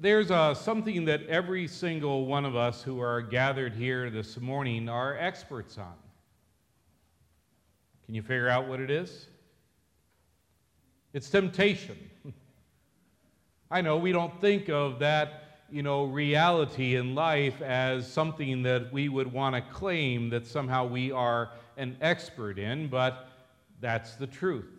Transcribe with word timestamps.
There's 0.00 0.30
uh, 0.30 0.54
something 0.54 1.06
that 1.06 1.26
every 1.26 1.66
single 1.66 2.26
one 2.26 2.44
of 2.44 2.54
us 2.54 2.84
who 2.84 3.00
are 3.00 3.20
gathered 3.20 3.74
here 3.74 4.10
this 4.10 4.38
morning 4.38 4.88
are 4.88 5.18
experts 5.18 5.76
on. 5.76 5.94
Can 8.06 8.14
you 8.14 8.22
figure 8.22 8.48
out 8.48 8.68
what 8.68 8.78
it 8.78 8.92
is? 8.92 9.26
It's 11.12 11.28
temptation. 11.28 11.96
I 13.72 13.80
know 13.80 13.96
we 13.96 14.12
don't 14.12 14.40
think 14.40 14.68
of 14.68 15.00
that, 15.00 15.64
you 15.68 15.82
know, 15.82 16.04
reality 16.04 16.94
in 16.94 17.16
life 17.16 17.60
as 17.60 18.10
something 18.10 18.62
that 18.62 18.92
we 18.92 19.08
would 19.08 19.32
want 19.32 19.56
to 19.56 19.60
claim 19.60 20.30
that 20.30 20.46
somehow 20.46 20.86
we 20.86 21.10
are 21.10 21.50
an 21.76 21.96
expert 22.00 22.56
in, 22.60 22.86
but 22.86 23.30
that's 23.80 24.14
the 24.14 24.28
truth. 24.28 24.77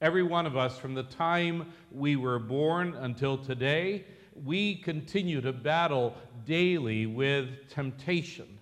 Every 0.00 0.22
one 0.22 0.44
of 0.44 0.56
us, 0.56 0.78
from 0.78 0.94
the 0.94 1.04
time 1.04 1.72
we 1.90 2.16
were 2.16 2.38
born 2.38 2.94
until 2.94 3.38
today, 3.38 4.04
we 4.44 4.74
continue 4.76 5.40
to 5.40 5.52
battle 5.52 6.14
daily 6.44 7.06
with 7.06 7.70
temptation. 7.70 8.58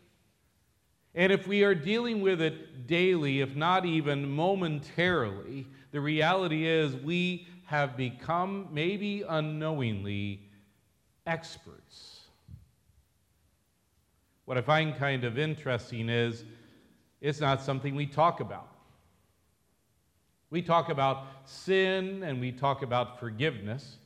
And 1.16 1.32
if 1.32 1.46
we 1.46 1.64
are 1.64 1.74
dealing 1.74 2.20
with 2.20 2.40
it 2.40 2.86
daily, 2.86 3.40
if 3.40 3.54
not 3.56 3.84
even 3.84 4.28
momentarily, 4.28 5.66
the 5.90 6.00
reality 6.00 6.66
is 6.66 6.94
we 6.94 7.46
have 7.66 7.96
become, 7.96 8.68
maybe 8.72 9.22
unknowingly, 9.28 10.40
experts. 11.26 12.20
What 14.44 14.58
I 14.58 14.60
find 14.60 14.94
kind 14.96 15.24
of 15.24 15.38
interesting 15.38 16.08
is 16.08 16.44
it's 17.20 17.40
not 17.40 17.62
something 17.62 17.94
we 17.94 18.06
talk 18.06 18.40
about. 18.40 18.73
We 20.54 20.62
talk 20.62 20.88
about 20.88 21.26
sin 21.46 22.22
and 22.22 22.40
we 22.40 22.52
talk 22.52 22.82
about 22.82 23.18
forgiveness. 23.18 23.96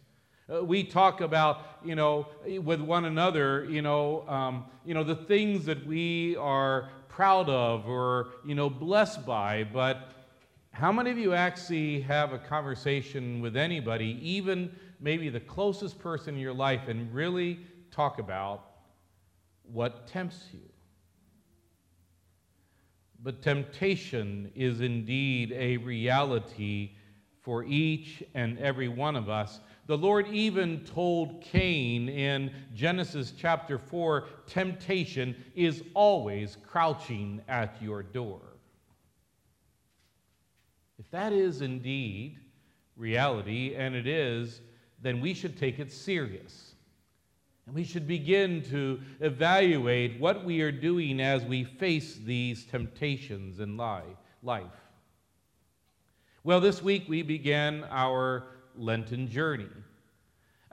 Uh, 0.51 0.65
we 0.65 0.83
talk 0.83 1.21
about, 1.21 1.61
you 1.85 1.95
know, 1.95 2.27
with 2.65 2.81
one 2.81 3.05
another, 3.05 3.67
you 3.67 3.83
know, 3.83 4.27
um, 4.27 4.65
you 4.83 4.95
know, 4.95 5.05
the 5.05 5.15
things 5.15 5.67
that 5.67 5.87
we 5.87 6.37
are 6.37 6.89
proud 7.11 7.51
of 7.51 7.87
or, 7.87 8.29
you 8.47 8.55
know, 8.55 8.71
blessed 8.71 9.27
by. 9.27 9.63
But 9.63 10.09
how 10.71 10.91
many 10.91 11.11
of 11.11 11.19
you 11.19 11.35
actually 11.35 12.01
have 12.01 12.33
a 12.33 12.39
conversation 12.39 13.43
with 13.43 13.55
anybody, 13.55 14.19
even 14.23 14.75
maybe 15.01 15.29
the 15.29 15.41
closest 15.41 15.99
person 15.99 16.37
in 16.37 16.41
your 16.41 16.55
life, 16.55 16.89
and 16.89 17.13
really 17.13 17.61
talk 17.91 18.21
about 18.21 18.71
what 19.71 20.07
tempts 20.07 20.47
you? 20.55 20.78
But 23.23 23.43
temptation 23.43 24.53
is 24.55 24.81
indeed 24.81 25.53
a 25.53 25.77
reality 25.79 26.93
for 27.43 27.65
each 27.65 28.23
and 28.35 28.59
every 28.59 28.89
one 28.89 29.17
of 29.17 29.29
us. 29.29 29.61
The 29.87 29.97
Lord 29.97 30.29
even 30.29 30.85
told 30.85 31.41
Cain 31.41 32.09
in 32.09 32.53
Genesis 32.75 33.33
chapter 33.37 33.79
4 33.79 34.27
temptation 34.47 35.35
is 35.55 35.83
always 35.95 36.59
crouching 36.67 37.41
at 37.49 37.81
your 37.83 38.03
door. 38.03 38.43
If 40.99 41.11
that 41.11 41.33
is 41.33 41.63
indeed 41.63 42.39
reality, 42.97 43.75
and 43.77 43.95
it 43.95 44.07
is, 44.07 44.61
then 45.01 45.21
we 45.21 45.33
should 45.33 45.57
take 45.57 45.79
it 45.79 45.93
serious. 45.93 46.75
And 47.69 47.75
we 47.75 47.85
should 47.85 48.09
begin 48.09 48.63
to 48.71 48.99
evaluate 49.21 50.19
what 50.19 50.43
we 50.43 50.63
are 50.63 50.73
doing 50.73 51.21
as 51.21 51.45
we 51.45 51.65
face 51.65 52.15
these 52.25 52.65
temptations 52.65 53.61
in 53.61 53.77
life. 53.77 54.65
Well, 56.45 56.63
this 56.63 56.83
week 56.83 57.05
we 57.09 57.21
began 57.21 57.85
our 57.91 58.45
Lenten 58.75 59.29
journey. 59.29 59.69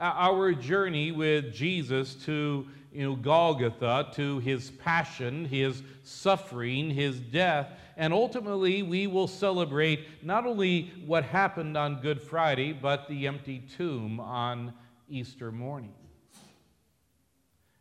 Uh, 0.00 0.04
our 0.04 0.54
journey 0.54 1.12
with 1.12 1.52
Jesus 1.52 2.14
to 2.24 2.66
you 2.90 3.02
know, 3.02 3.14
Golgotha, 3.14 4.08
to 4.14 4.38
his 4.38 4.70
passion, 4.70 5.44
his 5.44 5.82
suffering, 6.02 6.88
his 6.88 7.20
death, 7.20 7.72
and 7.98 8.14
ultimately 8.14 8.82
we 8.82 9.06
will 9.06 9.28
celebrate 9.28 10.24
not 10.24 10.46
only 10.46 10.94
what 11.04 11.24
happened 11.24 11.76
on 11.76 12.00
Good 12.00 12.22
Friday, 12.22 12.72
but 12.72 13.06
the 13.06 13.26
empty 13.26 13.62
tomb 13.76 14.18
on 14.18 14.72
Easter 15.10 15.52
morning. 15.52 15.92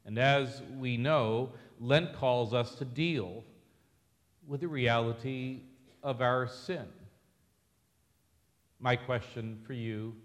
And 0.06 0.20
as 0.20 0.62
we 0.78 0.98
know, 0.98 1.52
Lent 1.80 2.14
calls 2.14 2.54
us 2.54 2.76
to 2.76 2.86
deal 2.86 3.44
with 4.48 4.62
the 4.62 4.68
reality 4.68 5.62
of 6.04 6.22
our 6.22 6.48
sin. 6.48 6.86
My 8.80 8.96
question 8.96 9.60
for 9.66 9.74
you 9.74 10.16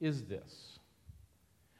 is 0.00 0.24
this 0.24 0.78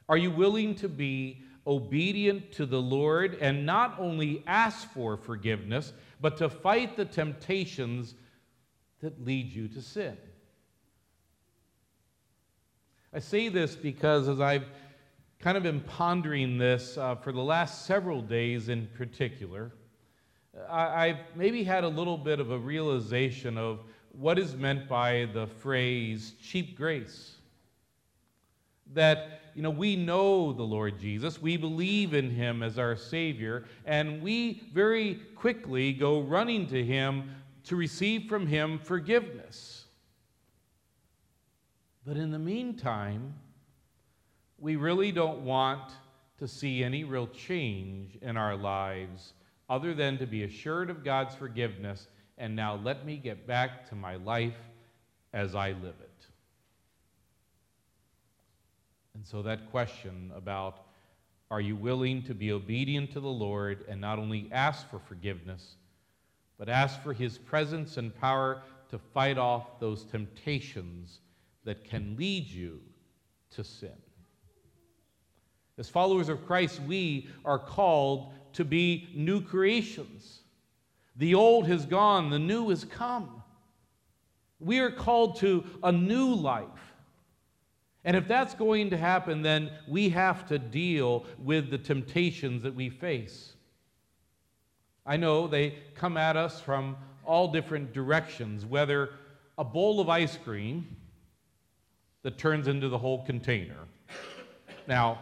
Are 0.09 0.17
you 0.17 0.31
willing 0.31 0.75
to 0.75 0.89
be 0.89 1.41
obedient 1.65 2.51
to 2.53 2.65
the 2.65 2.81
Lord 2.81 3.37
and 3.39 3.65
not 3.65 3.99
only 3.99 4.43
ask 4.45 4.91
for 4.91 5.15
forgiveness, 5.15 5.93
but 6.19 6.37
to 6.37 6.49
fight 6.49 6.97
the 6.97 7.05
temptations 7.05 8.15
that 8.99 9.23
lead 9.23 9.51
you 9.53 9.67
to 9.69 9.81
sin? 9.81 10.17
I 13.13 13.19
say 13.19 13.49
this 13.49 13.75
because 13.75 14.27
as 14.27 14.39
I've 14.39 14.65
kind 15.41 15.57
of 15.57 15.63
been 15.63 15.81
pondering 15.81 16.59
this 16.59 16.99
uh, 16.99 17.15
for 17.15 17.31
the 17.31 17.41
last 17.41 17.85
several 17.87 18.21
days 18.21 18.69
in 18.69 18.87
particular. 18.95 19.71
I, 20.69 21.07
have 21.07 21.17
maybe 21.35 21.63
had 21.63 21.83
a 21.83 21.87
little 21.87 22.17
bit 22.17 22.39
of 22.39 22.51
a 22.51 22.59
realization 22.59 23.57
of 23.57 23.79
what 24.11 24.37
is 24.37 24.55
meant 24.55 24.87
by 24.87 25.29
the 25.33 25.47
phrase 25.47 26.33
cheap 26.43 26.77
grace. 26.77 27.37
That, 28.93 29.41
you 29.55 29.63
know, 29.63 29.71
we 29.71 29.95
know 29.95 30.53
the 30.53 30.63
Lord 30.63 30.99
Jesus, 30.99 31.41
we 31.41 31.57
believe 31.57 32.13
in 32.13 32.29
him 32.29 32.61
as 32.61 32.77
our 32.77 32.95
Savior, 32.95 33.65
and 33.85 34.21
we 34.21 34.69
very 34.73 35.15
quickly 35.33 35.91
go 35.91 36.21
running 36.21 36.67
to 36.67 36.83
him 36.83 37.31
to 37.63 37.75
receive 37.75 38.29
from 38.29 38.45
him 38.45 38.77
forgiveness. 38.77 39.85
But 42.05 42.17
in 42.17 42.29
the 42.29 42.39
meantime, 42.39 43.33
we 44.61 44.75
really 44.75 45.11
don't 45.11 45.43
want 45.43 45.91
to 46.37 46.47
see 46.47 46.83
any 46.83 47.03
real 47.03 47.27
change 47.27 48.17
in 48.21 48.37
our 48.37 48.55
lives 48.55 49.33
other 49.69 49.93
than 49.93 50.17
to 50.19 50.27
be 50.27 50.43
assured 50.43 50.89
of 50.89 51.03
God's 51.03 51.35
forgiveness 51.35 52.07
and 52.37 52.55
now 52.55 52.75
let 52.75 53.05
me 53.05 53.17
get 53.17 53.45
back 53.45 53.87
to 53.89 53.95
my 53.95 54.15
life 54.15 54.57
as 55.33 55.55
I 55.55 55.71
live 55.71 55.95
it. 56.01 56.25
And 59.13 59.25
so, 59.25 59.41
that 59.43 59.69
question 59.69 60.31
about 60.35 60.85
are 61.51 61.61
you 61.61 61.75
willing 61.75 62.23
to 62.23 62.33
be 62.33 62.51
obedient 62.51 63.11
to 63.11 63.19
the 63.19 63.27
Lord 63.27 63.85
and 63.89 63.99
not 63.99 64.17
only 64.17 64.47
ask 64.51 64.89
for 64.89 64.99
forgiveness, 64.99 65.75
but 66.57 66.69
ask 66.69 67.01
for 67.03 67.13
his 67.13 67.37
presence 67.37 67.97
and 67.97 68.15
power 68.15 68.61
to 68.89 68.97
fight 68.97 69.37
off 69.37 69.79
those 69.79 70.05
temptations 70.05 71.19
that 71.65 71.83
can 71.83 72.15
lead 72.17 72.47
you 72.47 72.79
to 73.51 73.63
sin? 73.63 73.97
As 75.77 75.89
followers 75.89 76.29
of 76.29 76.45
Christ, 76.45 76.81
we 76.81 77.29
are 77.45 77.59
called 77.59 78.33
to 78.53 78.65
be 78.65 79.09
new 79.15 79.41
creations. 79.41 80.39
The 81.15 81.35
old 81.35 81.67
has 81.67 81.85
gone, 81.85 82.29
the 82.29 82.39
new 82.39 82.69
has 82.69 82.83
come. 82.83 83.41
We 84.59 84.79
are 84.79 84.91
called 84.91 85.37
to 85.37 85.63
a 85.83 85.91
new 85.91 86.33
life. 86.33 86.67
And 88.03 88.17
if 88.17 88.27
that's 88.27 88.53
going 88.53 88.89
to 88.89 88.97
happen, 88.97 89.41
then 89.41 89.71
we 89.87 90.09
have 90.09 90.47
to 90.47 90.57
deal 90.57 91.25
with 91.37 91.69
the 91.69 91.77
temptations 91.77 92.63
that 92.63 92.73
we 92.73 92.89
face. 92.89 93.53
I 95.05 95.17
know 95.17 95.47
they 95.47 95.75
come 95.95 96.17
at 96.17 96.37
us 96.37 96.59
from 96.59 96.97
all 97.25 97.51
different 97.51 97.93
directions, 97.93 98.65
whether 98.65 99.11
a 99.57 99.63
bowl 99.63 99.99
of 99.99 100.09
ice 100.09 100.37
cream 100.37 100.95
that 102.23 102.37
turns 102.37 102.67
into 102.67 102.89
the 102.89 102.97
whole 102.97 103.23
container. 103.25 103.87
Now, 104.87 105.19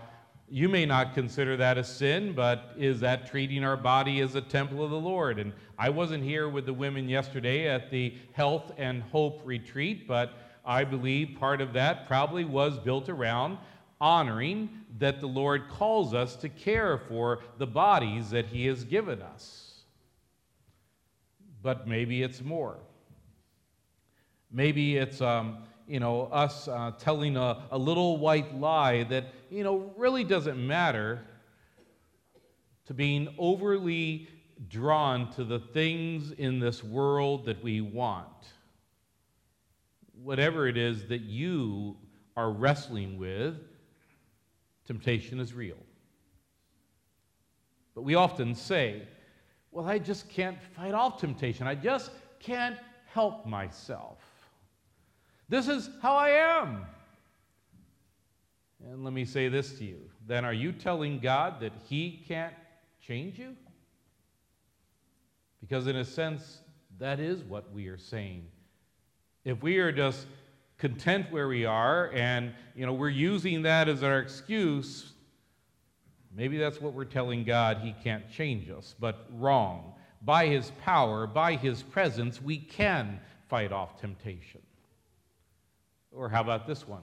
you 0.52 0.68
may 0.68 0.86
not 0.86 1.14
consider 1.14 1.56
that 1.58 1.78
a 1.78 1.84
sin, 1.84 2.34
but 2.34 2.74
is 2.78 3.00
that 3.02 3.28
treating 3.28 3.64
our 3.64 3.78
body 3.78 4.20
as 4.22 4.36
a 4.36 4.42
temple 4.42 4.84
of 4.84 4.92
the 4.92 5.00
Lord? 5.00 5.40
And 5.40 5.54
I 5.78 5.90
wasn't 5.90 6.24
here 6.24 6.50
with 6.50 6.66
the 6.66 6.74
women 6.74 7.08
yesterday 7.08 7.68
at 7.68 7.92
the 7.92 8.16
Health 8.34 8.72
and 8.78 9.04
Hope 9.04 9.42
retreat, 9.44 10.08
but 10.08 10.34
I 10.66 10.84
believe 10.84 11.38
part 11.40 11.62
of 11.62 11.74
that 11.74 12.08
probably 12.08 12.46
was 12.46 12.78
built 12.80 13.10
around 13.10 13.58
honoring 14.02 14.70
that 14.98 15.20
the 15.20 15.28
Lord 15.28 15.70
calls 15.70 16.14
us 16.14 16.36
to 16.38 16.50
care 16.50 16.98
for 16.98 17.40
the 17.58 17.68
bodies 17.68 18.30
that 18.30 18.46
He 18.46 18.66
has 18.68 18.84
given 18.84 19.22
us. 19.22 19.82
But 21.62 21.88
maybe 21.88 22.24
it's 22.24 22.42
more. 22.42 22.78
Maybe 24.52 24.98
it's 24.98 25.22
um, 25.22 25.60
you 25.90 26.00
know, 26.00 26.26
us 26.32 26.68
uh, 26.68 26.92
telling 27.00 27.36
a, 27.36 27.64
a 27.72 27.78
little 27.78 28.18
white 28.18 28.56
lie 28.56 29.04
that, 29.06 29.26
you 29.50 29.64
know, 29.64 29.92
really 29.98 30.24
doesn't 30.24 30.56
matter 30.56 31.20
to 32.86 32.94
being 32.94 33.34
overly 33.40 34.30
drawn 34.70 35.32
to 35.32 35.44
the 35.44 35.58
things 35.58 36.32
in 36.32 36.60
this 36.60 36.84
world 36.84 37.46
that 37.46 37.64
we 37.64 37.82
want. 37.82 38.28
Whatever 40.22 40.68
it 40.68 40.78
is 40.78 41.08
that 41.08 41.22
you 41.22 41.98
are 42.38 42.52
wrestling 42.52 43.18
with, 43.18 43.56
temptation 44.86 45.40
is 45.40 45.56
real. 45.56 45.78
But 47.96 48.04
we 48.04 48.14
often 48.14 48.54
say, 48.54 49.08
well, 49.72 49.88
I 49.88 49.98
just 49.98 50.30
can't 50.30 50.58
fight 50.76 50.94
off 50.94 51.20
temptation. 51.20 51.66
I 51.66 51.74
just 51.74 52.12
can't 52.40 52.78
help 53.08 53.48
myself. 53.48 54.20
This 55.50 55.68
is 55.68 55.90
how 56.02 56.16
I 56.16 56.30
am. 56.30 56.86
And 58.88 59.04
let 59.04 59.14
me 59.14 59.26
say 59.26 59.50
this 59.50 59.78
to 59.80 59.84
you. 59.84 60.00
Then 60.28 60.46
are 60.46 60.54
you 60.54 60.72
telling 60.72 61.20
God 61.20 61.60
that 61.60 61.74
He 61.90 62.24
can't 62.28 62.54
change 63.02 63.38
you? 63.40 63.56
Because, 65.60 65.88
in 65.88 65.98
a 65.98 66.06
sense, 66.06 66.60
that 67.00 67.20
is 67.20 67.44
what 67.44 67.74
we 67.74 67.88
are 67.88 67.98
saying. 67.98 68.46
If 69.44 69.62
we 69.62 69.78
are 69.80 69.92
just 69.92 70.28
content 70.78 71.32
where 71.32 71.48
we 71.48 71.66
are 71.66 72.10
and 72.14 72.54
you 72.76 72.86
know 72.86 72.94
we're 72.94 73.10
using 73.10 73.64
that 73.64 73.90
as 73.90 74.04
our 74.04 74.20
excuse, 74.20 75.14
maybe 76.34 76.58
that's 76.58 76.80
what 76.80 76.94
we're 76.94 77.06
telling 77.06 77.44
God 77.44 77.80
he 77.80 77.94
can't 78.04 78.30
change 78.32 78.70
us, 78.70 78.96
but 79.00 79.28
wrong. 79.34 79.94
By 80.22 80.48
his 80.48 80.72
power, 80.84 81.28
by 81.28 81.56
his 81.56 81.82
presence, 81.84 82.42
we 82.42 82.58
can 82.58 83.20
fight 83.48 83.72
off 83.72 84.00
temptation. 84.00 84.62
Or 86.20 86.28
how 86.28 86.42
about 86.42 86.68
this 86.68 86.86
one? 86.86 87.02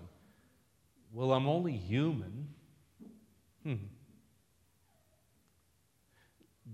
Well, 1.10 1.32
I'm 1.32 1.48
only 1.48 1.72
human. 1.72 2.48
Hmm. 3.62 3.76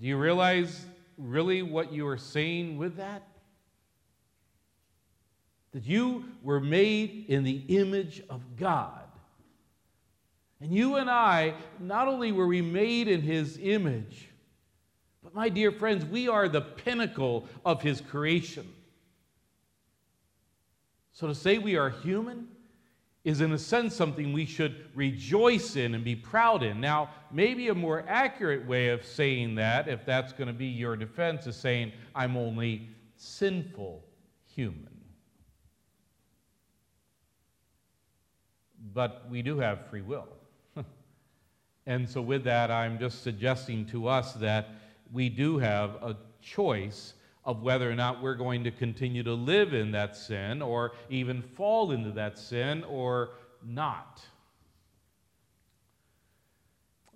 Do 0.01 0.07
you 0.09 0.17
realize 0.17 0.85
really 1.17 1.63
what 1.63 1.93
you 1.93 2.05
are 2.09 2.19
saying 2.19 2.79
with 2.79 2.97
that? 2.97 3.23
That 5.71 5.87
you 5.87 6.25
were 6.43 6.59
made 6.59 7.27
in 7.29 7.45
the 7.45 7.63
image 7.69 8.25
of 8.29 8.57
God. 8.57 9.05
And 10.61 10.75
you 10.75 10.97
and 10.97 11.09
I, 11.09 11.55
not 11.79 12.09
only 12.09 12.33
were 12.33 12.49
we 12.49 12.61
made 12.61 13.07
in 13.07 13.23
His 13.23 13.57
image, 13.63 14.31
but 15.23 15.33
my 15.33 15.49
dear 15.49 15.71
friends, 15.71 16.05
we 16.05 16.27
are 16.27 16.49
the 16.49 16.63
pinnacle 16.63 17.47
of 17.65 17.83
His 17.83 18.01
creation. 18.01 18.69
So 21.13 21.27
to 21.27 21.35
say 21.35 21.59
we 21.59 21.77
are 21.77 21.91
human 21.91 22.49
is, 23.25 23.41
in 23.41 23.53
a 23.53 23.59
sense, 23.59 23.95
something 23.95 24.33
we 24.33 24.47
should 24.47 24.87
rejoice 24.95 25.77
in 25.77 25.95
and 25.95 26.03
be 26.03 26.17
proud 26.17 26.63
in. 26.63 26.81
Now, 26.81 27.11
maybe 27.31 27.69
a 27.69 27.75
more 27.75 28.05
accurate 28.09 28.67
way 28.67 28.89
of 28.89 29.05
saying 29.05 29.55
that, 29.57 29.89
if 29.89 30.05
that's 30.05 30.33
going 30.33 30.49
to 30.49 30.53
be 30.55 30.67
your 30.67 30.97
defense, 30.97 31.47
is 31.47 31.55
saying, 31.55 31.93
I'm 32.15 32.37
only 32.37 32.89
sinful 33.17 34.03
human. 34.45 34.89
But 38.93 39.25
we 39.31 39.41
do 39.41 39.59
have 39.59 39.87
free 39.87 40.03
will. 40.03 40.29
and 41.87 42.09
so, 42.09 42.21
with 42.21 42.43
that, 42.45 42.73
I'm 42.73 42.99
just 42.99 43.23
suggesting 43.23 43.87
to 43.87 44.09
us 44.09 44.33
that 44.35 44.71
we 45.13 45.29
do 45.29 45.59
have 45.59 45.91
a 46.03 46.17
choice 46.41 47.15
of 47.45 47.63
whether 47.63 47.91
or 47.91 47.95
not 47.95 48.23
we're 48.23 48.35
going 48.35 48.65
to 48.65 48.71
continue 48.71 49.23
to 49.23 49.35
live 49.35 49.75
in 49.75 49.91
that 49.93 50.17
sin 50.17 50.63
or 50.63 50.93
even 51.11 51.43
fall 51.43 51.91
into 51.91 52.13
that 52.13 52.39
sin 52.39 52.85
or 52.85 53.31
not. 53.65 54.23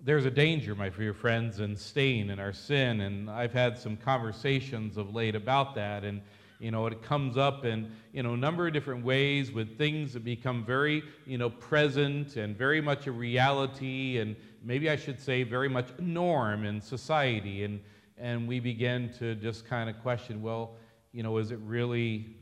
There's 0.03 0.25
a 0.25 0.31
danger, 0.31 0.75
my 0.75 0.89
dear 0.89 1.13
friends, 1.13 1.59
in 1.59 1.75
staying 1.75 2.29
in 2.29 2.39
our 2.39 2.53
sin, 2.53 3.01
and 3.01 3.29
I've 3.29 3.53
had 3.53 3.77
some 3.77 3.97
conversations 3.97 4.95
of 4.95 5.15
late 5.15 5.35
about 5.35 5.75
that, 5.75 6.03
and 6.03 6.21
you 6.59 6.71
know 6.71 6.85
it 6.85 7.01
comes 7.01 7.35
up 7.35 7.65
in 7.65 7.91
you 8.13 8.21
know 8.21 8.33
a 8.33 8.37
number 8.37 8.67
of 8.67 8.73
different 8.73 9.03
ways 9.03 9.51
with 9.51 9.77
things 9.77 10.13
that 10.13 10.23
become 10.23 10.63
very 10.63 11.03
you 11.25 11.37
know 11.37 11.49
present 11.49 12.35
and 12.35 12.55
very 12.55 12.79
much 12.79 13.07
a 13.07 13.11
reality, 13.11 14.19
and 14.19 14.35
maybe 14.63 14.89
I 14.89 14.95
should 14.95 15.19
say 15.19 15.41
very 15.43 15.67
much 15.67 15.87
a 15.97 16.01
norm 16.01 16.65
in 16.65 16.79
society, 16.79 17.63
and 17.63 17.79
and 18.17 18.47
we 18.47 18.59
begin 18.59 19.11
to 19.19 19.35
just 19.35 19.65
kind 19.65 19.89
of 19.89 20.01
question 20.01 20.41
well, 20.41 20.75
you 21.11 21.23
know, 21.23 21.37
is 21.37 21.51
it 21.51 21.59
really 21.63 22.35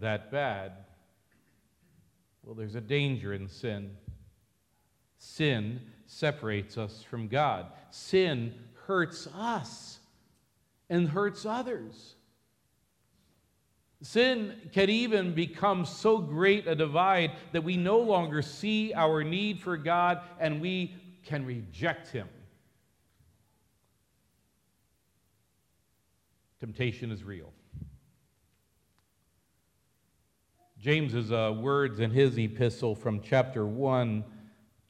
that 0.00 0.30
bad? 0.30 0.72
Well, 2.42 2.54
there's 2.54 2.74
a 2.74 2.80
danger 2.80 3.34
in 3.34 3.48
sin. 3.48 3.96
Sin 5.18 5.80
separates 6.06 6.78
us 6.78 7.02
from 7.02 7.28
God, 7.28 7.66
sin 7.90 8.54
hurts 8.86 9.28
us 9.34 9.98
and 10.88 11.08
hurts 11.08 11.44
others. 11.46 12.14
Sin 14.02 14.54
can 14.72 14.88
even 14.88 15.34
become 15.34 15.84
so 15.84 16.18
great 16.18 16.66
a 16.66 16.74
divide 16.74 17.32
that 17.52 17.62
we 17.62 17.76
no 17.76 17.98
longer 17.98 18.40
see 18.40 18.94
our 18.94 19.22
need 19.22 19.60
for 19.60 19.76
God 19.76 20.22
and 20.40 20.60
we 20.60 20.94
can 21.22 21.44
reject 21.44 22.08
Him. 22.08 22.26
Temptation 26.60 27.10
is 27.10 27.24
real. 27.24 27.54
James's 30.78 31.32
uh, 31.32 31.54
words 31.58 32.00
in 32.00 32.10
his 32.10 32.38
epistle 32.38 32.94
from 32.94 33.22
chapter 33.22 33.66
1, 33.66 34.22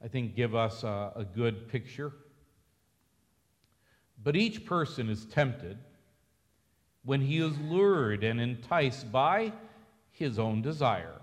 I 0.03 0.07
think, 0.09 0.35
give 0.35 0.53
us 0.53 0.83
a, 0.83 1.13
a 1.15 1.23
good 1.23 1.69
picture. 1.69 2.11
But 4.21 4.35
each 4.35 4.65
person 4.65 5.09
is 5.09 5.25
tempted 5.25 5.77
when 7.03 7.21
he 7.21 7.39
is 7.39 7.57
lured 7.59 8.25
and 8.25 8.41
enticed 8.41 9.09
by 9.09 9.53
his 10.11 10.37
own 10.37 10.61
desire. 10.61 11.21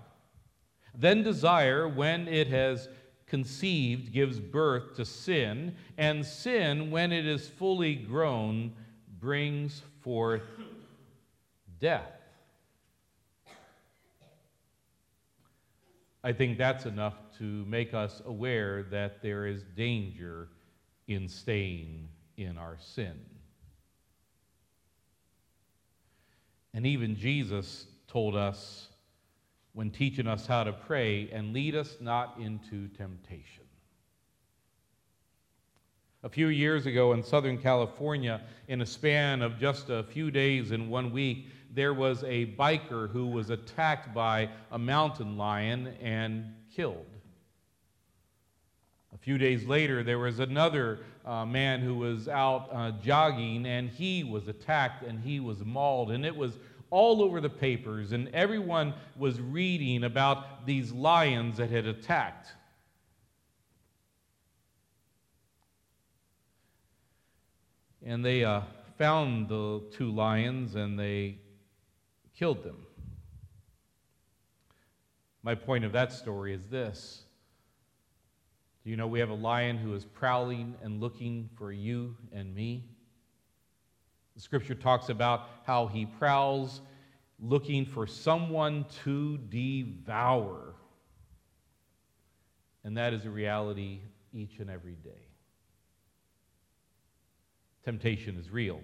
Then 0.95 1.21
desire, 1.21 1.87
when 1.87 2.27
it 2.27 2.47
has 2.47 2.89
conceived, 3.27 4.11
gives 4.11 4.39
birth 4.39 4.95
to 4.95 5.05
sin, 5.05 5.75
and 5.97 6.25
sin, 6.25 6.89
when 6.89 7.11
it 7.11 7.27
is 7.27 7.47
fully 7.47 7.93
grown, 7.93 8.73
brings 9.19 9.81
forth 10.01 10.43
death. 11.79 12.11
I 16.23 16.33
think 16.33 16.57
that's 16.57 16.85
enough 16.85 17.15
to 17.37 17.43
make 17.43 17.93
us 17.93 18.21
aware 18.25 18.83
that 18.91 19.21
there 19.21 19.47
is 19.47 19.63
danger 19.75 20.49
in 21.07 21.27
staying 21.29 22.09
in 22.37 22.57
our 22.57 22.77
sin. 22.79 23.19
And 26.73 26.85
even 26.85 27.15
Jesus 27.15 27.87
told 28.07 28.35
us 28.35 28.89
when 29.73 29.91
teaching 29.91 30.27
us 30.27 30.45
how 30.45 30.63
to 30.63 30.73
pray, 30.73 31.29
and 31.31 31.53
lead 31.53 31.75
us 31.75 31.97
not 32.01 32.35
into 32.39 32.87
temptation. 32.89 33.58
A 36.21 36.29
few 36.29 36.47
years 36.47 36.85
ago 36.85 37.13
in 37.13 37.23
Southern 37.23 37.57
California, 37.57 38.41
in 38.67 38.81
a 38.81 38.85
span 38.85 39.41
of 39.41 39.57
just 39.57 39.89
a 39.89 40.03
few 40.03 40.31
days 40.31 40.71
in 40.71 40.89
one 40.89 41.13
week, 41.13 41.47
there 41.73 41.93
was 41.93 42.23
a 42.23 42.47
biker 42.57 43.09
who 43.09 43.27
was 43.27 43.49
attacked 43.49 44.13
by 44.13 44.49
a 44.71 44.77
mountain 44.77 45.37
lion 45.37 45.93
and 46.01 46.53
killed. 46.75 47.05
A 49.13 49.17
few 49.17 49.37
days 49.37 49.65
later, 49.65 50.03
there 50.03 50.19
was 50.19 50.39
another 50.39 50.99
uh, 51.25 51.45
man 51.45 51.79
who 51.79 51.95
was 51.95 52.27
out 52.27 52.67
uh, 52.73 52.91
jogging 53.01 53.65
and 53.65 53.89
he 53.89 54.25
was 54.25 54.49
attacked 54.49 55.03
and 55.03 55.21
he 55.21 55.39
was 55.39 55.63
mauled. 55.63 56.11
And 56.11 56.25
it 56.25 56.35
was 56.35 56.57
all 56.89 57.21
over 57.21 57.39
the 57.39 57.49
papers, 57.49 58.13
and 58.13 58.27
everyone 58.29 58.93
was 59.15 59.39
reading 59.39 60.03
about 60.03 60.65
these 60.65 60.91
lions 60.91 61.57
that 61.57 61.69
had 61.69 61.85
attacked. 61.85 62.55
And 68.05 68.23
they 68.23 68.43
uh, 68.43 68.61
found 68.97 69.49
the 69.49 69.81
two 69.91 70.11
lions 70.11 70.75
and 70.75 70.97
they 70.97 71.37
killed 72.37 72.63
them. 72.63 72.85
My 75.43 75.55
point 75.55 75.85
of 75.85 75.91
that 75.93 76.11
story 76.11 76.53
is 76.53 76.67
this. 76.67 77.23
Do 78.83 78.89
you 78.89 78.97
know 78.97 79.07
we 79.07 79.19
have 79.19 79.29
a 79.29 79.35
lion 79.35 79.77
who 79.77 79.93
is 79.93 80.05
prowling 80.05 80.75
and 80.81 81.01
looking 81.01 81.49
for 81.57 81.71
you 81.71 82.15
and 82.31 82.53
me? 82.53 82.85
The 84.35 84.41
scripture 84.41 84.75
talks 84.75 85.09
about 85.09 85.49
how 85.65 85.87
he 85.87 86.05
prowls 86.05 86.81
looking 87.41 87.85
for 87.85 88.07
someone 88.07 88.85
to 89.03 89.37
devour. 89.37 90.75
And 92.83 92.97
that 92.97 93.13
is 93.13 93.25
a 93.25 93.29
reality 93.29 93.99
each 94.33 94.59
and 94.59 94.69
every 94.69 94.95
day 94.95 95.28
temptation 97.83 98.37
is 98.37 98.49
real. 98.49 98.81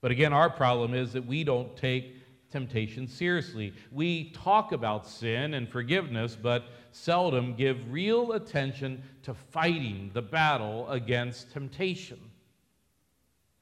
But 0.00 0.10
again, 0.10 0.32
our 0.32 0.50
problem 0.50 0.94
is 0.94 1.12
that 1.12 1.26
we 1.26 1.44
don't 1.44 1.76
take 1.76 2.14
temptation 2.50 3.06
seriously. 3.06 3.74
We 3.92 4.30
talk 4.30 4.72
about 4.72 5.06
sin 5.06 5.54
and 5.54 5.68
forgiveness, 5.68 6.36
but 6.40 6.64
seldom 6.92 7.54
give 7.54 7.78
real 7.90 8.32
attention 8.32 9.02
to 9.22 9.34
fighting 9.34 10.10
the 10.14 10.22
battle 10.22 10.88
against 10.88 11.52
temptation. 11.52 12.18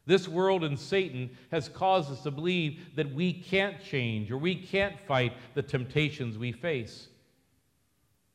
This 0.07 0.29
world 0.29 0.63
and 0.63 0.79
Satan 0.79 1.31
has 1.51 1.69
caused 1.69 2.13
us 2.13 2.23
to 2.23 2.31
believe 2.31 2.95
that 2.95 3.13
we 3.13 3.33
can't 3.33 3.83
change 3.83 4.31
or 4.31 4.39
we 4.39 4.55
can't 4.55 4.99
fight 5.01 5.33
the 5.55 5.63
temptations 5.63 6.39
we 6.39 6.53
face. 6.53 7.09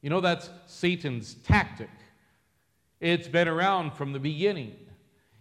You 0.02 0.10
know, 0.10 0.20
that's 0.20 0.50
Satan's 0.66 1.36
tactic. 1.36 1.90
It's 3.02 3.28
been 3.28 3.48
around 3.48 3.94
from 3.94 4.14
the 4.14 4.20
beginning. 4.20 4.76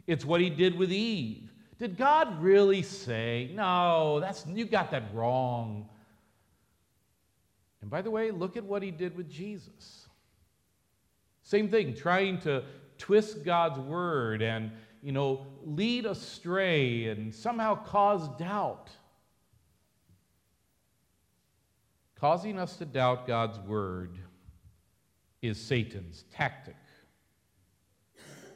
It's 0.06 0.24
what 0.24 0.40
he 0.40 0.50
did 0.50 0.76
with 0.76 0.90
Eve. 0.90 1.52
Did 1.78 1.96
God 1.96 2.42
really 2.42 2.82
say, 2.82 3.50
no, 3.54 4.18
that's, 4.18 4.44
you 4.46 4.64
got 4.64 4.90
that 4.90 5.14
wrong? 5.14 5.88
And 7.82 7.90
by 7.90 8.02
the 8.02 8.10
way, 8.10 8.30
look 8.30 8.56
at 8.56 8.64
what 8.64 8.82
he 8.82 8.90
did 8.90 9.16
with 9.16 9.30
Jesus. 9.30 10.08
Same 11.42 11.68
thing, 11.68 11.94
trying 11.94 12.38
to 12.40 12.64
twist 12.98 13.44
God's 13.44 13.78
word 13.78 14.42
and, 14.42 14.72
you 15.02 15.12
know, 15.12 15.46
lead 15.64 16.06
astray 16.06 17.06
and 17.06 17.34
somehow 17.34 17.74
cause 17.74 18.28
doubt. 18.38 18.90
Causing 22.16 22.58
us 22.58 22.76
to 22.76 22.84
doubt 22.84 23.26
God's 23.26 23.58
word 23.60 24.18
is 25.40 25.58
Satan's 25.58 26.24
tactic. 26.32 26.76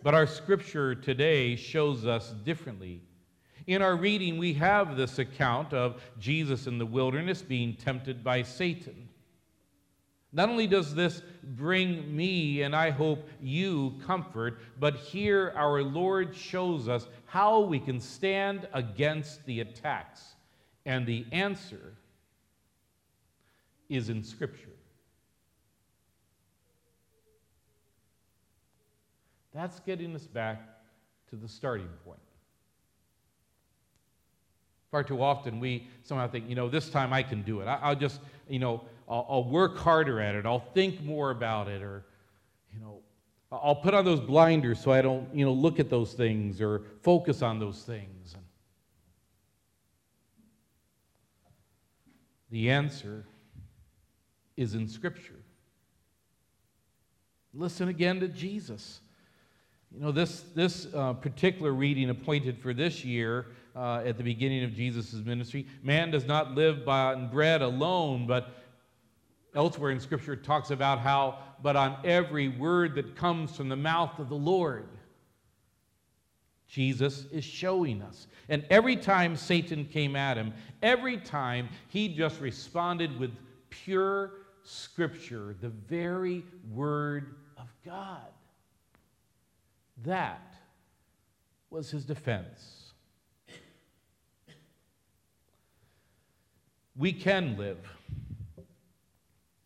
But 0.05 0.13
our 0.13 0.27
scripture 0.27 0.95
today 0.95 1.57
shows 1.57 2.05
us 2.05 2.35
differently. 2.45 3.01
In 3.67 3.81
our 3.81 3.97
reading, 3.97 4.37
we 4.37 4.53
have 4.53 4.99
this 4.99 5.19
account 5.19 5.73
of 5.73 6.03
Jesus 6.21 6.67
in 6.67 6.77
the 6.77 6.85
wilderness 6.85 7.41
being 7.41 7.75
tempted 7.75 8.23
by 8.23 8.43
Satan. 8.43 9.09
Not 10.31 10.51
only 10.51 10.67
does 10.67 10.95
this 10.95 11.23
bring 11.43 12.15
me 12.15 12.61
and 12.61 12.77
I 12.77 12.91
hope 12.91 13.27
you 13.41 13.95
comfort, 14.05 14.59
but 14.79 14.95
here 14.97 15.55
our 15.57 15.83
Lord 15.83 16.37
shows 16.37 16.87
us 16.87 17.09
how 17.25 17.61
we 17.61 17.79
can 17.79 17.99
stand 17.99 18.69
against 18.75 19.47
the 19.47 19.61
attacks. 19.61 20.35
And 20.85 21.07
the 21.07 21.25
answer 21.33 21.95
is 23.89 24.11
in 24.11 24.23
Scripture. 24.23 24.74
That's 29.55 29.79
getting 29.81 30.15
us 30.15 30.27
back 30.27 30.61
to 31.31 31.37
the 31.37 31.49
starting 31.49 31.89
point. 32.05 32.19
Far 34.91 35.05
too 35.05 35.23
often 35.23 35.61
we 35.61 35.89
somehow 36.03 36.29
think, 36.29 36.49
you 36.49 36.55
know, 36.55 36.69
this 36.69 36.91
time 36.91 37.13
I 37.13 37.23
can 37.23 37.43
do 37.43 37.61
it. 37.61 37.67
I, 37.67 37.89
will 37.89 37.97
just, 37.97 38.21
you 38.49 38.59
know, 38.59 38.83
I'll, 39.09 39.27
I'll 39.29 39.45
work 39.45 39.79
harder 39.79 40.21
at 40.21 40.35
it. 40.35 40.47
I'll 40.47 40.67
think 40.75 41.03
more 41.03 41.31
about 41.31 41.69
it. 41.69 41.83
Or, 41.83 42.05
you 42.73 42.81
know, 42.81 43.01
I'll 43.51 43.77
put 43.77 43.95
on 43.95 44.05
those 44.05 44.21
blinders 44.21 44.81
so 44.81 44.93
I 44.93 45.03
don't, 45.03 45.33
you 45.35 45.45
know, 45.45 45.53
look 45.53 45.79
at 45.79 45.91
those 45.91 46.15
things 46.15 46.61
or 46.61 46.83
focus 47.03 47.43
on 47.43 47.59
those 47.59 47.83
things. 47.83 48.37
The 52.51 52.71
answer 52.71 53.25
is 54.57 54.75
in 54.75 54.89
Scripture. 54.89 55.41
Listen 57.53 57.89
again 57.89 58.21
to 58.21 58.29
Jesus. 58.29 59.01
You 59.95 60.01
know, 60.01 60.11
this, 60.11 60.41
this 60.57 60.89
uh, 60.93 61.13
particular 61.13 61.73
reading 61.73 62.11
appointed 62.11 62.59
for 62.59 62.75
this 62.75 63.05
year 63.05 63.47
uh, 63.77 64.03
at 64.05 64.17
the 64.17 64.25
beginning 64.25 64.65
of 64.65 64.75
Jesus' 64.75 65.15
ministry 65.15 65.69
man 65.85 66.11
does 66.11 66.27
not 66.27 66.57
live 66.57 66.85
by 66.85 67.15
bread 67.15 67.63
alone, 67.63 68.27
but 68.27 68.57
elsewhere 69.55 69.93
in 69.93 70.01
Scripture 70.01 70.33
it 70.33 70.43
talks 70.43 70.71
about 70.73 70.99
how, 70.99 71.39
but 71.63 71.77
on 71.77 71.97
every 72.03 72.49
word 72.49 72.97
that 72.97 73.15
comes 73.15 73.57
from 73.57 73.69
the 73.69 73.77
mouth 73.77 74.19
of 74.19 74.29
the 74.29 74.35
Lord. 74.35 74.89
Jesus 76.67 77.27
is 77.31 77.45
showing 77.45 78.03
us. 78.03 78.27
And 78.49 78.65
every 78.71 78.97
time 78.97 79.37
Satan 79.37 79.85
came 79.85 80.17
at 80.17 80.37
him, 80.37 80.53
every 80.83 81.19
time 81.19 81.69
he 81.87 82.09
just 82.09 82.41
responded 82.41 83.17
with 83.17 83.31
pure 83.71 84.33
Scripture, 84.65 85.55
the 85.61 85.69
very 85.69 86.43
Word 86.73 87.37
of 87.57 87.69
God. 87.85 88.27
That 90.05 90.55
was 91.71 91.91
his 91.91 92.05
defense. 92.05 92.93
We 96.97 97.13
can 97.13 97.57
live, 97.57 97.79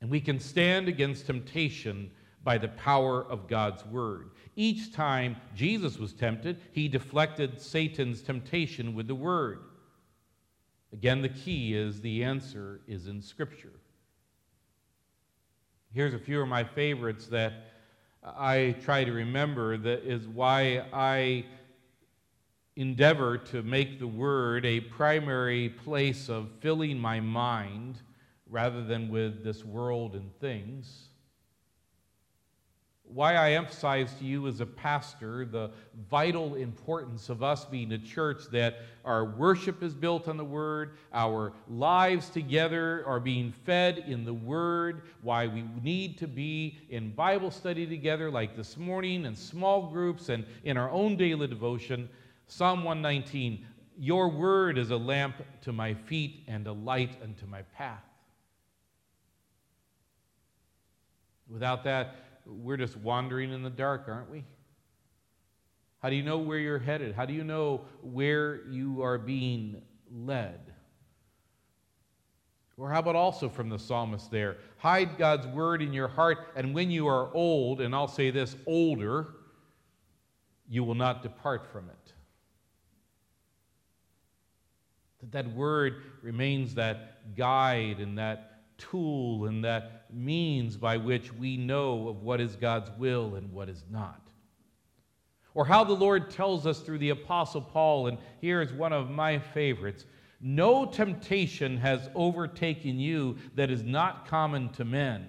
and 0.01 0.11
we 0.11 0.21
can 0.21 0.41
stand 0.41 0.89
against 0.89 1.27
temptation 1.27 2.11
by 2.43 2.57
the 2.57 2.69
power 2.69 3.25
of 3.25 3.49
God's 3.49 3.85
Word. 3.85 4.31
Each 4.57 4.93
time 4.95 5.37
Jesus 5.55 5.99
was 5.99 6.15
tempted, 6.15 6.59
he 6.73 6.89
deflected 6.89 7.61
Satan's 7.61 8.23
temptation 8.23 8.95
with 8.95 9.07
the 9.07 9.15
Word. 9.15 9.61
Again, 10.93 11.21
the 11.21 11.29
key 11.29 11.75
is 11.75 12.01
the 12.01 12.25
answer 12.25 12.81
is 12.87 13.09
in 13.09 13.21
Scripture. 13.21 13.75
Here's 15.93 16.15
a 16.15 16.19
few 16.19 16.41
of 16.41 16.49
my 16.49 16.65
favorites 16.65 17.27
that 17.27 17.53
I 18.37 18.77
try 18.83 19.05
to 19.05 19.13
remember 19.13 19.77
that 19.79 20.05
is 20.05 20.27
why 20.27 20.85
I 20.93 21.45
endeavor 22.77 23.39
to 23.39 23.63
make 23.63 23.99
the 23.99 24.07
Word 24.07 24.65
a 24.65 24.81
primary 24.81 25.69
place 25.69 26.29
of 26.29 26.49
filling 26.61 26.99
my 26.99 27.21
mind 27.21 27.99
rather 28.49 28.85
than 28.85 29.09
with 29.09 29.43
this 29.43 29.65
world 29.65 30.15
and 30.15 30.33
things 30.41 31.08
why 33.13 33.35
I 33.35 33.53
emphasize 33.53 34.13
to 34.15 34.25
you 34.25 34.47
as 34.49 34.61
a 34.61 34.67
pastor 34.67 35.45
the 35.45 35.71
vital 36.11 36.55
importance 36.57 37.29
of 37.29 37.43
us 37.43 37.65
being 37.65 37.93
a 37.93 37.99
church 37.99 38.45
that 38.53 38.81
our 39.05 39.25
worship 39.25 39.83
is 39.83 39.95
built 39.95 40.29
on 40.29 40.37
the 40.37 40.45
Word, 40.45 40.97
our 41.13 41.53
lives 41.69 42.29
together 42.29 43.03
are 43.07 43.21
being 43.21 43.53
fed 43.65 44.05
in 44.07 44.25
the 44.25 44.35
Word, 44.35 45.03
why 45.23 45.47
we 45.47 45.65
need 45.83 46.19
to 46.19 46.27
be 46.27 46.79
in 46.91 47.11
Bible 47.13 47.51
study 47.51 47.87
together 47.87 48.31
like 48.31 48.57
this 48.57 48.77
morning, 48.77 49.25
in 49.25 49.35
small 49.35 49.91
groups, 49.91 50.29
and 50.29 50.45
in 50.65 50.77
our 50.77 50.91
own 50.91 51.17
daily 51.17 51.47
devotion. 51.47 52.09
Psalm 52.47 52.85
119 52.85 53.65
Your 53.99 54.29
Word 54.29 54.77
is 54.77 54.91
a 54.91 54.97
lamp 54.97 55.37
to 55.63 55.73
my 55.73 55.95
feet 55.95 56.45
and 56.47 56.67
a 56.67 56.73
light 56.73 57.17
unto 57.23 57.47
my 57.47 57.63
path. 57.63 58.05
Without 61.49 61.83
that, 61.85 62.28
we're 62.49 62.77
just 62.77 62.97
wandering 62.97 63.53
in 63.53 63.63
the 63.63 63.71
dark, 63.71 64.05
aren't 64.09 64.31
we? 64.31 64.45
How 66.03 66.11
do 66.11 66.17
you 66.17 66.23
know 66.23 66.39
where 66.39 66.59
you're 66.59 66.79
headed? 66.79 67.15
How 67.15 67.27
do 67.27 67.33
you 67.33 67.45
know 67.45 67.83
where 68.03 68.67
you 68.69 69.03
are 69.03 69.19
being 69.19 69.83
led? 70.11 70.61
Or 72.77 72.91
how 72.91 73.01
about 73.01 73.17
also 73.17 73.49
from 73.49 73.69
the 73.69 73.79
psalmist 73.79 74.31
there? 74.31 74.59
Hide 74.77 75.19
God's 75.19 75.49
word 75.49 75.83
in 75.83 75.93
your 75.93 76.07
heart, 76.07 76.53
and 76.55 76.73
when 76.73 76.91
you 76.93 77.09
are 77.09 77.35
old, 77.35 77.81
and 77.81 77.93
I'll 77.95 78.07
say 78.07 78.31
this 78.31 78.55
older, 78.67 79.35
you 80.69 80.85
will 80.85 80.95
not 80.95 81.23
depart 81.23 81.67
from 81.73 81.91
it. 81.91 82.13
That 85.21 85.33
that 85.33 85.53
word 85.55 86.03
remains 86.23 86.75
that 86.75 87.35
guide 87.37 87.99
and 87.99 88.17
that 88.19 88.48
tool 88.79 89.47
and 89.47 89.65
that 89.65 90.07
means 90.13 90.77
by 90.77 90.97
which 90.97 91.33
we 91.35 91.57
know 91.57 92.09
of 92.09 92.23
what 92.23 92.41
is 92.41 92.57
God's 92.57 92.91
will 92.99 93.35
and 93.35 93.53
what 93.53 93.69
is 93.69 93.85
not. 93.91 94.23
Or 95.55 95.65
how 95.65 95.85
the 95.85 95.93
Lord 95.93 96.31
tells 96.31 96.67
us 96.67 96.81
through 96.81 96.99
the 96.99 97.11
Apostle 97.11 97.61
Paul, 97.61 98.07
and 98.07 98.19
here 98.41 98.63
is 98.63 98.73
one 98.73 98.93
of 98.93 99.11
my 99.11 99.39
favorites 99.39 100.05
No 100.41 100.87
temptation 100.87 101.77
has 101.79 102.09
overtaken 102.15 103.01
you 103.01 103.39
that 103.57 103.71
is 103.71 103.83
not 103.83 104.27
common 104.27 104.69
to 104.71 104.85
men. 104.85 105.29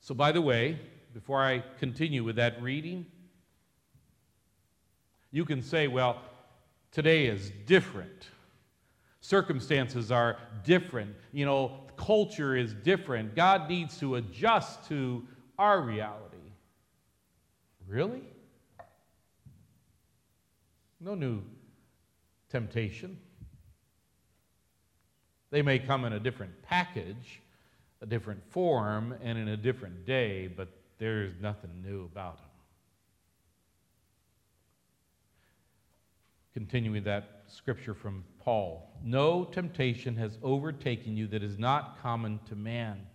So, 0.00 0.14
by 0.14 0.32
the 0.32 0.40
way, 0.40 0.80
before 1.12 1.42
I 1.42 1.62
continue 1.78 2.24
with 2.24 2.36
that 2.36 2.62
reading, 2.62 3.06
you 5.30 5.44
can 5.44 5.62
say, 5.62 5.86
well, 5.86 6.22
today 6.92 7.26
is 7.26 7.52
different. 7.66 8.28
Circumstances 9.24 10.12
are 10.12 10.36
different. 10.64 11.16
You 11.32 11.46
know, 11.46 11.80
culture 11.96 12.54
is 12.54 12.74
different. 12.74 13.34
God 13.34 13.70
needs 13.70 13.96
to 14.00 14.16
adjust 14.16 14.86
to 14.88 15.26
our 15.58 15.80
reality. 15.80 16.36
Really? 17.88 18.20
No 21.00 21.14
new 21.14 21.40
temptation. 22.50 23.16
They 25.50 25.62
may 25.62 25.78
come 25.78 26.04
in 26.04 26.12
a 26.12 26.20
different 26.20 26.60
package, 26.60 27.40
a 28.02 28.06
different 28.06 28.44
form, 28.50 29.14
and 29.22 29.38
in 29.38 29.48
a 29.48 29.56
different 29.56 30.04
day, 30.04 30.48
but 30.48 30.68
there's 30.98 31.32
nothing 31.40 31.70
new 31.82 32.04
about 32.04 32.36
them. 32.42 32.53
Continuing 36.54 37.02
that 37.02 37.42
scripture 37.48 37.94
from 37.94 38.24
Paul 38.38 38.96
No 39.02 39.44
temptation 39.44 40.16
has 40.16 40.38
overtaken 40.42 41.16
you 41.16 41.26
that 41.26 41.42
is 41.42 41.58
not 41.58 42.00
common 42.00 42.38
to 42.48 42.54
man. 42.54 43.06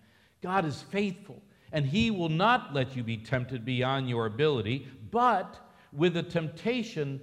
God 0.41 0.65
is 0.65 0.81
faithful, 0.81 1.41
and 1.71 1.85
he 1.85 2.11
will 2.11 2.29
not 2.29 2.73
let 2.73 2.95
you 2.95 3.03
be 3.03 3.17
tempted 3.17 3.63
beyond 3.63 4.09
your 4.09 4.25
ability, 4.25 4.87
but 5.09 5.57
with 5.93 6.13
the 6.13 6.23
temptation, 6.23 7.19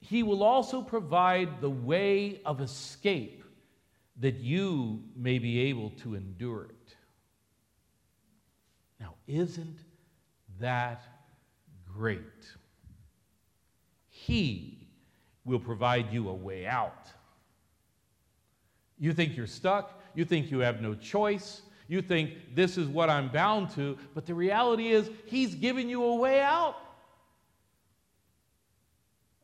he 0.00 0.22
will 0.22 0.42
also 0.42 0.82
provide 0.82 1.60
the 1.60 1.70
way 1.70 2.40
of 2.44 2.60
escape 2.60 3.44
that 4.20 4.36
you 4.36 5.02
may 5.16 5.38
be 5.38 5.60
able 5.60 5.90
to 5.90 6.14
endure 6.14 6.64
it. 6.64 6.96
Now, 9.00 9.14
isn't 9.26 9.78
that 10.60 11.02
great? 11.92 12.20
He 14.08 14.71
will 15.44 15.60
provide 15.60 16.12
you 16.12 16.28
a 16.28 16.34
way 16.34 16.66
out. 16.66 17.06
You 18.98 19.12
think 19.12 19.36
you're 19.36 19.46
stuck, 19.46 20.00
you 20.14 20.24
think 20.24 20.50
you 20.50 20.60
have 20.60 20.80
no 20.80 20.94
choice, 20.94 21.62
you 21.88 22.00
think 22.00 22.54
this 22.54 22.78
is 22.78 22.88
what 22.88 23.10
I'm 23.10 23.28
bound 23.28 23.70
to, 23.70 23.98
but 24.14 24.26
the 24.26 24.34
reality 24.34 24.88
is, 24.88 25.10
He's 25.26 25.54
giving 25.54 25.88
you 25.88 26.04
a 26.04 26.16
way 26.16 26.40
out. 26.40 26.76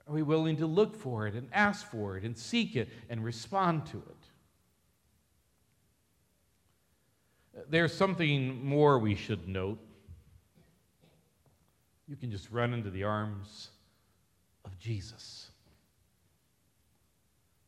Are 0.07 0.15
we 0.15 0.23
willing 0.23 0.57
to 0.57 0.67
look 0.67 0.97
for 0.97 1.27
it 1.27 1.35
and 1.35 1.49
ask 1.53 1.87
for 1.91 2.17
it 2.17 2.25
and 2.25 2.39
seek 2.39 2.77
it 2.77 2.89
and 3.11 3.23
respond 3.23 3.87
to 3.87 3.99
it? 3.99 4.17
There's 7.69 7.93
something 7.93 8.65
more 8.65 8.99
we 8.99 9.15
should 9.15 9.47
note. 9.49 9.79
You 12.07 12.17
can 12.17 12.31
just 12.31 12.51
run 12.51 12.73
into 12.73 12.89
the 12.89 13.05
arms 13.05 13.69
of 14.65 14.79
Jesus. 14.79 15.51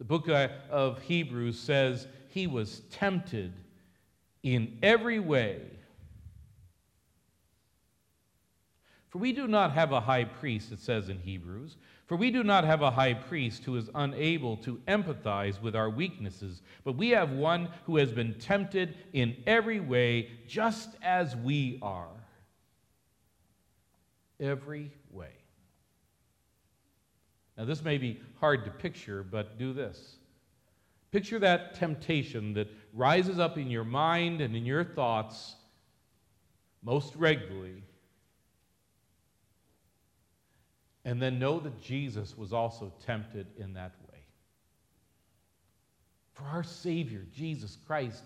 The 0.00 0.04
book 0.04 0.30
uh, 0.30 0.48
of 0.70 1.02
Hebrews 1.02 1.58
says 1.58 2.08
he 2.30 2.46
was 2.46 2.80
tempted 2.90 3.52
in 4.42 4.78
every 4.82 5.20
way. 5.20 5.60
For 9.10 9.18
we 9.18 9.32
do 9.32 9.46
not 9.46 9.72
have 9.72 9.92
a 9.92 10.00
high 10.00 10.24
priest, 10.24 10.72
it 10.72 10.80
says 10.80 11.10
in 11.10 11.18
Hebrews, 11.18 11.76
for 12.06 12.16
we 12.16 12.30
do 12.30 12.42
not 12.42 12.64
have 12.64 12.80
a 12.80 12.90
high 12.90 13.12
priest 13.12 13.64
who 13.64 13.76
is 13.76 13.90
unable 13.94 14.56
to 14.58 14.80
empathize 14.88 15.60
with 15.60 15.76
our 15.76 15.90
weaknesses, 15.90 16.62
but 16.82 16.96
we 16.96 17.10
have 17.10 17.32
one 17.32 17.68
who 17.84 17.98
has 17.98 18.10
been 18.10 18.32
tempted 18.34 18.96
in 19.12 19.36
every 19.46 19.80
way, 19.80 20.30
just 20.48 20.96
as 21.02 21.36
we 21.36 21.78
are. 21.82 22.08
Every. 24.40 24.92
Now, 27.60 27.66
this 27.66 27.84
may 27.84 27.98
be 27.98 28.18
hard 28.40 28.64
to 28.64 28.70
picture, 28.70 29.22
but 29.22 29.58
do 29.58 29.74
this. 29.74 30.16
Picture 31.12 31.38
that 31.40 31.74
temptation 31.74 32.54
that 32.54 32.68
rises 32.94 33.38
up 33.38 33.58
in 33.58 33.70
your 33.70 33.84
mind 33.84 34.40
and 34.40 34.56
in 34.56 34.64
your 34.64 34.82
thoughts 34.82 35.56
most 36.82 37.14
regularly 37.16 37.82
And 41.04 41.20
then 41.20 41.38
know 41.38 41.58
that 41.60 41.80
Jesus 41.80 42.36
was 42.36 42.52
also 42.52 42.92
tempted 43.04 43.46
in 43.58 43.72
that 43.74 43.92
way. 44.10 44.18
For 46.34 46.44
our 46.44 46.62
Savior, 46.62 47.26
Jesus 47.34 47.76
Christ, 47.86 48.22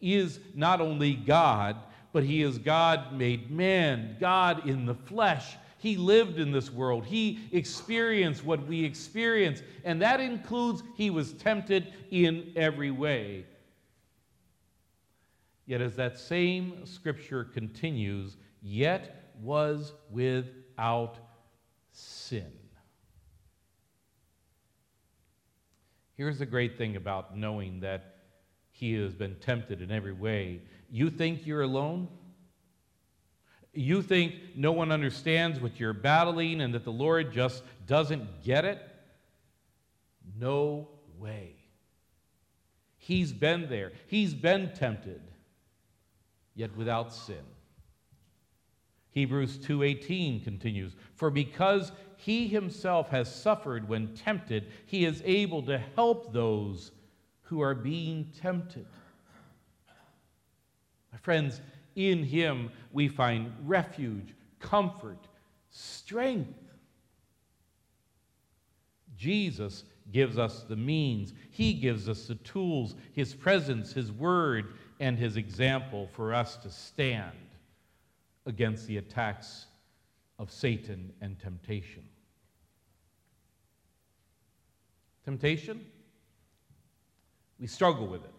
is 0.00 0.40
not 0.54 0.80
only 0.80 1.14
God, 1.14 1.76
but 2.12 2.24
He 2.24 2.42
is 2.42 2.58
God 2.58 3.12
made 3.12 3.50
man, 3.50 4.16
God 4.18 4.68
in 4.68 4.86
the 4.86 4.94
flesh. 4.94 5.56
He 5.80 5.96
lived 5.96 6.38
in 6.38 6.52
this 6.52 6.70
world. 6.70 7.06
He 7.06 7.40
experienced 7.52 8.44
what 8.44 8.66
we 8.66 8.84
experience. 8.84 9.62
And 9.82 10.00
that 10.02 10.20
includes 10.20 10.82
He 10.94 11.08
was 11.08 11.32
tempted 11.32 11.92
in 12.10 12.52
every 12.54 12.90
way. 12.90 13.46
Yet, 15.64 15.80
as 15.80 15.96
that 15.96 16.18
same 16.18 16.84
scripture 16.84 17.44
continues, 17.44 18.36
yet 18.60 19.32
was 19.40 19.94
without 20.10 21.16
sin. 21.92 22.52
Here's 26.14 26.38
the 26.40 26.46
great 26.46 26.76
thing 26.76 26.96
about 26.96 27.38
knowing 27.38 27.80
that 27.80 28.16
he 28.70 28.92
has 28.94 29.14
been 29.14 29.36
tempted 29.36 29.80
in 29.80 29.90
every 29.90 30.12
way. 30.12 30.60
You 30.90 31.08
think 31.08 31.46
you're 31.46 31.62
alone? 31.62 32.08
You 33.72 34.02
think 34.02 34.34
no 34.56 34.72
one 34.72 34.90
understands 34.90 35.60
what 35.60 35.78
you're 35.78 35.92
battling 35.92 36.60
and 36.60 36.74
that 36.74 36.84
the 36.84 36.92
Lord 36.92 37.32
just 37.32 37.62
doesn't 37.86 38.42
get 38.42 38.64
it? 38.64 38.84
No 40.38 40.88
way. 41.18 41.54
He's 42.98 43.32
been 43.32 43.68
there, 43.68 43.92
he's 44.08 44.34
been 44.34 44.72
tempted, 44.74 45.22
yet 46.54 46.76
without 46.76 47.12
sin. 47.12 47.44
Hebrews 49.12 49.58
2:18 49.58 50.40
continues, 50.44 50.94
"For 51.14 51.30
because 51.30 51.92
he 52.16 52.46
himself 52.46 53.08
has 53.10 53.34
suffered 53.34 53.88
when 53.88 54.14
tempted, 54.14 54.70
he 54.86 55.04
is 55.04 55.22
able 55.24 55.62
to 55.62 55.78
help 55.78 56.32
those 56.32 56.92
who 57.42 57.60
are 57.60 57.74
being 57.74 58.30
tempted." 58.32 58.86
My 61.10 61.18
friends, 61.18 61.60
in 62.08 62.22
him 62.22 62.70
we 62.92 63.08
find 63.08 63.52
refuge, 63.64 64.34
comfort, 64.58 65.28
strength. 65.70 66.54
Jesus 69.16 69.84
gives 70.12 70.38
us 70.38 70.62
the 70.62 70.76
means. 70.76 71.34
He 71.50 71.74
gives 71.74 72.08
us 72.08 72.26
the 72.26 72.36
tools, 72.36 72.94
his 73.12 73.34
presence, 73.34 73.92
his 73.92 74.10
word, 74.10 74.74
and 74.98 75.18
his 75.18 75.36
example 75.36 76.08
for 76.12 76.34
us 76.34 76.56
to 76.58 76.70
stand 76.70 77.36
against 78.46 78.86
the 78.86 78.96
attacks 78.96 79.66
of 80.38 80.50
Satan 80.50 81.12
and 81.20 81.38
temptation. 81.38 82.02
Temptation? 85.24 85.84
We 87.58 87.66
struggle 87.66 88.06
with 88.06 88.24
it. 88.24 88.34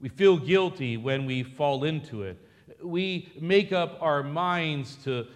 We 0.00 0.08
feel 0.08 0.36
guilty 0.36 0.96
when 0.96 1.26
we 1.26 1.42
fall 1.42 1.84
into 1.84 2.22
it. 2.22 2.38
We 2.82 3.32
make 3.40 3.72
up 3.72 3.98
our 4.00 4.22
minds 4.22 4.96
to, 5.04 5.26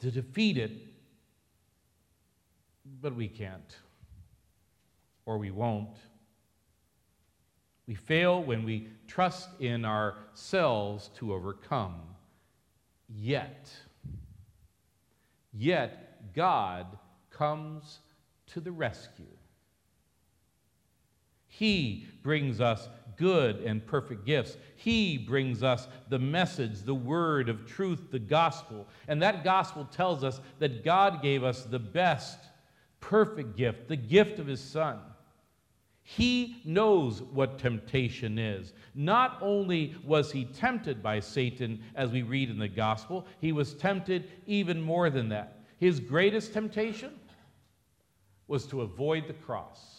to 0.00 0.10
defeat 0.10 0.56
it, 0.56 0.72
but 3.02 3.14
we 3.14 3.28
can't, 3.28 3.76
or 5.26 5.36
we 5.38 5.50
won't. 5.50 5.96
We 7.86 7.94
fail 7.94 8.42
when 8.42 8.64
we 8.64 8.88
trust 9.06 9.48
in 9.60 9.84
ourselves 9.84 11.10
to 11.16 11.32
overcome. 11.32 12.00
Yet, 13.08 13.70
yet 15.52 16.34
God 16.34 16.86
comes 17.30 18.00
to 18.48 18.60
the 18.60 18.72
rescue. 18.72 19.24
He 21.46 22.06
brings 22.22 22.60
us 22.60 22.88
good 23.18 23.56
and 23.56 23.84
perfect 23.86 24.24
gifts. 24.24 24.56
He 24.76 25.18
brings 25.18 25.62
us 25.62 25.88
the 26.08 26.18
message, 26.18 26.82
the 26.82 26.94
word 26.94 27.48
of 27.48 27.66
truth, 27.66 28.10
the 28.10 28.18
gospel. 28.18 28.86
And 29.08 29.20
that 29.22 29.44
gospel 29.44 29.84
tells 29.84 30.24
us 30.24 30.40
that 30.60 30.84
God 30.84 31.20
gave 31.20 31.44
us 31.44 31.64
the 31.64 31.78
best, 31.78 32.38
perfect 33.00 33.56
gift, 33.56 33.88
the 33.88 33.96
gift 33.96 34.38
of 34.38 34.46
His 34.46 34.60
Son. 34.60 34.98
He 36.02 36.62
knows 36.64 37.20
what 37.20 37.58
temptation 37.58 38.38
is. 38.38 38.72
Not 38.94 39.36
only 39.42 39.94
was 40.02 40.32
he 40.32 40.46
tempted 40.46 41.02
by 41.02 41.20
Satan, 41.20 41.82
as 41.94 42.10
we 42.10 42.22
read 42.22 42.48
in 42.48 42.58
the 42.58 42.66
gospel, 42.66 43.26
he 43.42 43.52
was 43.52 43.74
tempted 43.74 44.30
even 44.46 44.80
more 44.80 45.10
than 45.10 45.28
that. 45.28 45.58
His 45.76 46.00
greatest 46.00 46.54
temptation 46.54 47.12
was 48.46 48.64
to 48.68 48.80
avoid 48.80 49.28
the 49.28 49.34
cross. 49.34 49.97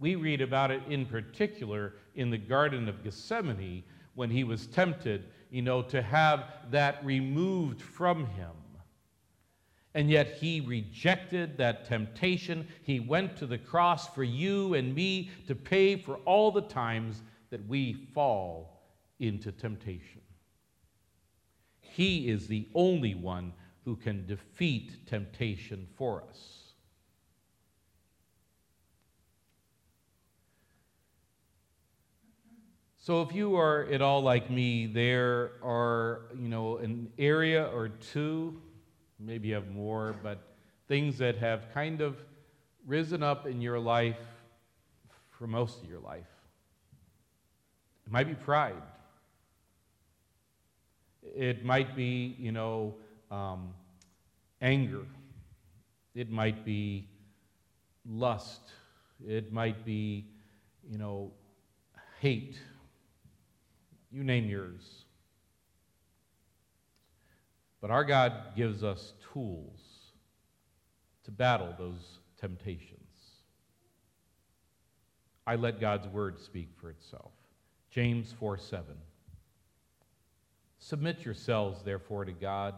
We 0.00 0.16
read 0.16 0.40
about 0.40 0.70
it 0.70 0.82
in 0.88 1.04
particular 1.06 1.92
in 2.14 2.30
the 2.30 2.38
Garden 2.38 2.88
of 2.88 3.04
Gethsemane 3.04 3.84
when 4.14 4.30
he 4.30 4.44
was 4.44 4.66
tempted, 4.66 5.26
you 5.50 5.62
know, 5.62 5.82
to 5.82 6.00
have 6.02 6.46
that 6.70 7.04
removed 7.04 7.82
from 7.82 8.26
him. 8.26 8.50
And 9.94 10.08
yet 10.08 10.38
he 10.38 10.60
rejected 10.60 11.58
that 11.58 11.84
temptation. 11.84 12.66
He 12.82 13.00
went 13.00 13.36
to 13.38 13.46
the 13.46 13.58
cross 13.58 14.08
for 14.14 14.24
you 14.24 14.74
and 14.74 14.94
me 14.94 15.30
to 15.46 15.54
pay 15.54 15.96
for 15.96 16.16
all 16.24 16.50
the 16.50 16.62
times 16.62 17.22
that 17.50 17.66
we 17.66 17.92
fall 18.14 18.82
into 19.18 19.52
temptation. 19.52 20.22
He 21.80 22.28
is 22.28 22.46
the 22.46 22.68
only 22.74 23.14
one 23.14 23.52
who 23.84 23.96
can 23.96 24.26
defeat 24.26 25.06
temptation 25.06 25.88
for 25.96 26.22
us. 26.22 26.59
So 33.00 33.22
if 33.22 33.34
you 33.34 33.56
are 33.56 33.88
at 33.90 34.02
all 34.02 34.22
like 34.22 34.50
me, 34.50 34.86
there 34.86 35.52
are, 35.62 36.26
you 36.38 36.48
know, 36.48 36.76
an 36.76 37.10
area 37.18 37.64
or 37.64 37.88
two 37.88 38.60
maybe 39.20 39.48
you 39.48 39.54
have 39.54 39.70
more, 39.70 40.16
but 40.22 40.38
things 40.88 41.18
that 41.18 41.36
have 41.36 41.66
kind 41.72 42.00
of 42.00 42.16
risen 42.86 43.22
up 43.22 43.46
in 43.46 43.60
your 43.60 43.78
life 43.78 44.18
for 45.30 45.46
most 45.46 45.82
of 45.82 45.88
your 45.88 46.00
life. 46.00 46.24
It 48.06 48.12
might 48.12 48.26
be 48.26 48.34
pride. 48.34 48.82
It 51.22 51.64
might 51.64 51.94
be, 51.94 52.34
you 52.38 52.50
know, 52.50 52.94
um, 53.30 53.74
anger. 54.60 55.06
It 56.14 56.30
might 56.30 56.64
be 56.64 57.08
lust. 58.08 58.72
It 59.26 59.52
might 59.52 59.84
be, 59.84 60.26
you 60.90 60.98
know, 60.98 61.30
hate, 62.20 62.58
You 64.10 64.24
name 64.24 64.46
yours. 64.46 65.04
But 67.80 67.90
our 67.90 68.04
God 68.04 68.32
gives 68.56 68.82
us 68.82 69.14
tools 69.32 69.80
to 71.24 71.30
battle 71.30 71.74
those 71.78 72.18
temptations. 72.38 72.96
I 75.46 75.56
let 75.56 75.80
God's 75.80 76.06
word 76.08 76.38
speak 76.38 76.68
for 76.80 76.90
itself. 76.90 77.32
James 77.90 78.32
4 78.38 78.58
7. 78.58 78.84
Submit 80.78 81.24
yourselves, 81.24 81.82
therefore, 81.82 82.24
to 82.24 82.32
God. 82.32 82.74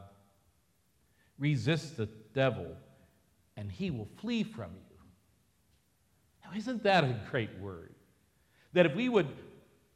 Resist 1.39 1.97
the 1.97 2.09
devil, 2.35 2.77
and 3.57 3.71
he 3.71 3.91
will 3.91 4.09
flee 4.21 4.43
from 4.43 4.71
you. 4.75 4.97
Now, 6.45 6.57
isn't 6.57 6.83
that 6.83 7.05
a 7.05 7.21
great 7.31 7.59
word? 7.61 7.95
That 8.73 8.87
if 8.87 8.95
we 8.95 9.09
would 9.09 9.29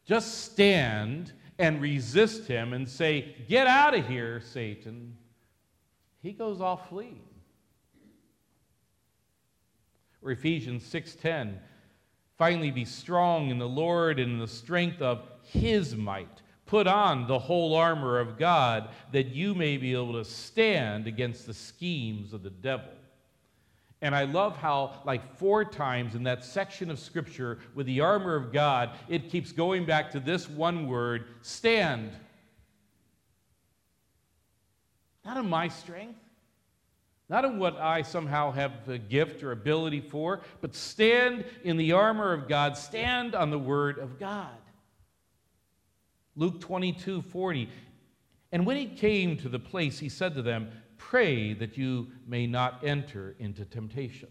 just 0.06 0.44
stand 0.44 1.32
and 1.58 1.80
resist 1.80 2.46
him 2.46 2.72
and 2.72 2.88
say, 2.88 3.34
Get 3.48 3.66
out 3.66 3.94
of 3.94 4.06
here, 4.06 4.40
Satan, 4.40 5.16
he 6.22 6.32
goes 6.32 6.60
off 6.60 6.88
fleeing. 6.88 7.22
Or 10.22 10.30
Ephesians 10.32 10.82
6:10, 10.84 11.58
finally 12.36 12.70
be 12.70 12.84
strong 12.84 13.50
in 13.50 13.58
the 13.58 13.68
Lord 13.68 14.18
and 14.18 14.32
in 14.32 14.38
the 14.38 14.48
strength 14.48 15.00
of 15.00 15.22
his 15.42 15.94
might. 15.94 16.42
Put 16.66 16.88
on 16.88 17.28
the 17.28 17.38
whole 17.38 17.76
armor 17.76 18.18
of 18.18 18.36
God 18.36 18.88
that 19.12 19.28
you 19.28 19.54
may 19.54 19.76
be 19.76 19.92
able 19.92 20.14
to 20.14 20.24
stand 20.24 21.06
against 21.06 21.46
the 21.46 21.54
schemes 21.54 22.32
of 22.32 22.42
the 22.42 22.50
devil. 22.50 22.90
And 24.06 24.14
I 24.14 24.22
love 24.22 24.56
how, 24.56 25.02
like 25.04 25.36
four 25.36 25.64
times 25.64 26.14
in 26.14 26.22
that 26.22 26.44
section 26.44 26.92
of 26.92 27.00
Scripture 27.00 27.58
with 27.74 27.86
the 27.86 28.02
armor 28.02 28.36
of 28.36 28.52
God, 28.52 28.90
it 29.08 29.30
keeps 29.30 29.50
going 29.50 29.84
back 29.84 30.12
to 30.12 30.20
this 30.20 30.48
one 30.48 30.86
word 30.86 31.24
stand. 31.42 32.12
Not 35.24 35.38
in 35.38 35.50
my 35.50 35.66
strength, 35.66 36.20
not 37.28 37.44
in 37.44 37.58
what 37.58 37.78
I 37.78 38.02
somehow 38.02 38.52
have 38.52 38.88
a 38.88 38.96
gift 38.96 39.42
or 39.42 39.50
ability 39.50 40.02
for, 40.02 40.42
but 40.60 40.76
stand 40.76 41.44
in 41.64 41.76
the 41.76 41.90
armor 41.90 42.32
of 42.32 42.46
God, 42.46 42.78
stand 42.78 43.34
on 43.34 43.50
the 43.50 43.58
word 43.58 43.98
of 43.98 44.20
God. 44.20 44.54
Luke 46.36 46.60
22 46.60 47.22
40. 47.22 47.68
And 48.52 48.64
when 48.64 48.76
he 48.76 48.86
came 48.86 49.36
to 49.38 49.48
the 49.48 49.58
place, 49.58 49.98
he 49.98 50.08
said 50.08 50.36
to 50.36 50.42
them, 50.42 50.70
Pray 51.08 51.52
that 51.54 51.78
you 51.78 52.08
may 52.26 52.48
not 52.48 52.82
enter 52.82 53.36
into 53.38 53.64
temptation. 53.64 54.28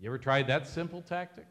You 0.00 0.08
ever 0.08 0.18
tried 0.18 0.48
that 0.48 0.66
simple 0.66 1.00
tactic? 1.00 1.46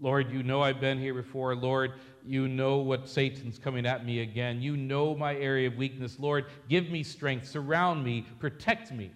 Lord, 0.00 0.32
you 0.32 0.42
know 0.42 0.62
I've 0.62 0.80
been 0.80 0.98
here 0.98 1.14
before. 1.14 1.54
Lord, 1.54 1.92
you 2.26 2.48
know 2.48 2.78
what 2.78 3.08
Satan's 3.08 3.56
coming 3.56 3.86
at 3.86 4.04
me 4.04 4.18
again. 4.18 4.60
You 4.60 4.76
know 4.76 5.14
my 5.14 5.36
area 5.36 5.68
of 5.68 5.76
weakness. 5.76 6.18
Lord, 6.18 6.46
give 6.68 6.90
me 6.90 7.04
strength, 7.04 7.46
surround 7.46 8.02
me, 8.04 8.26
protect 8.40 8.90
me. 8.90 9.12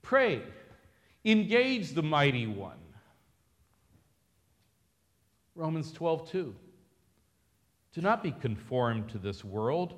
Pray. 0.00 0.40
Engage 1.26 1.92
the 1.92 2.02
mighty 2.02 2.46
one. 2.46 2.78
Romans 5.54 5.92
12, 5.92 6.30
2. 6.30 6.56
Do 7.92 8.00
not 8.00 8.22
be 8.22 8.30
conformed 8.30 9.10
to 9.10 9.18
this 9.18 9.44
world, 9.44 9.96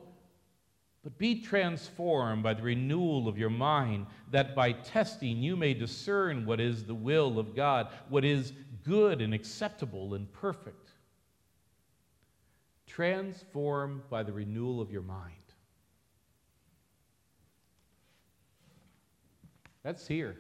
but 1.03 1.19
be 1.19 1.41
transformed 1.41 2.43
by 2.43 2.55
the 2.55 2.63
renewal 2.63 3.27
of 3.27 3.37
your 3.37 3.51
mind, 3.51 4.07
that 4.31 4.55
by 4.55 4.71
testing 4.73 5.43
you 5.43 5.57
may 5.57 5.75
discern 5.75 6.47
what 6.47 6.61
is 6.61 6.85
the 6.85 6.95
will 6.95 7.39
of 7.39 7.57
God, 7.57 7.89
what 8.09 8.25
is 8.25 8.53
good 8.85 9.21
and 9.21 9.35
acceptable 9.35 10.15
and 10.15 10.33
perfect. 10.33 10.91
Transformed 12.87 14.03
by 14.11 14.23
the 14.23 14.33
renewal 14.33 14.81
of 14.81 14.93
your 14.93 15.03
mind. 15.03 15.35
That's 19.83 20.07
here. 20.07 20.37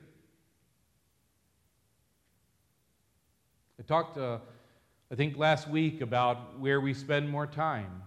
I 3.81 3.83
talked, 3.83 4.17
uh, 4.17 4.39
I 5.11 5.17
think, 5.17 5.37
last 5.37 5.69
week 5.69 6.03
about 6.03 6.61
where 6.61 6.81
we 6.81 6.95
spend 6.95 7.29
more 7.29 7.49
time. 7.49 8.03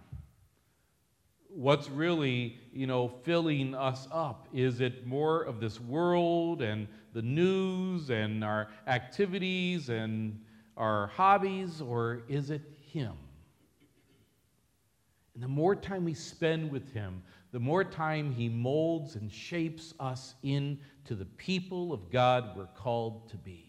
What's 1.55 1.89
really, 1.89 2.57
you 2.73 2.85
know, 2.85 3.07
filling 3.23 3.75
us 3.75 4.09
up? 4.11 4.49
Is 4.53 4.81
it 4.81 5.07
more 5.07 5.43
of 5.43 5.61
this 5.61 5.79
world 5.79 6.61
and 6.61 6.85
the 7.13 7.21
news 7.21 8.09
and 8.09 8.43
our 8.43 8.67
activities 8.87 9.87
and 9.87 10.43
our 10.75 11.07
hobbies, 11.07 11.79
or 11.79 12.23
is 12.27 12.49
it 12.49 12.61
Him? 12.91 13.13
And 15.33 15.41
the 15.41 15.47
more 15.47 15.77
time 15.77 16.03
we 16.03 16.13
spend 16.13 16.69
with 16.69 16.91
Him, 16.91 17.23
the 17.53 17.59
more 17.61 17.85
time 17.85 18.33
He 18.33 18.49
molds 18.49 19.15
and 19.15 19.31
shapes 19.31 19.93
us 19.97 20.35
into 20.43 21.15
the 21.15 21.23
people 21.37 21.93
of 21.93 22.11
God 22.11 22.49
we're 22.57 22.65
called 22.65 23.29
to 23.29 23.37
be. 23.37 23.64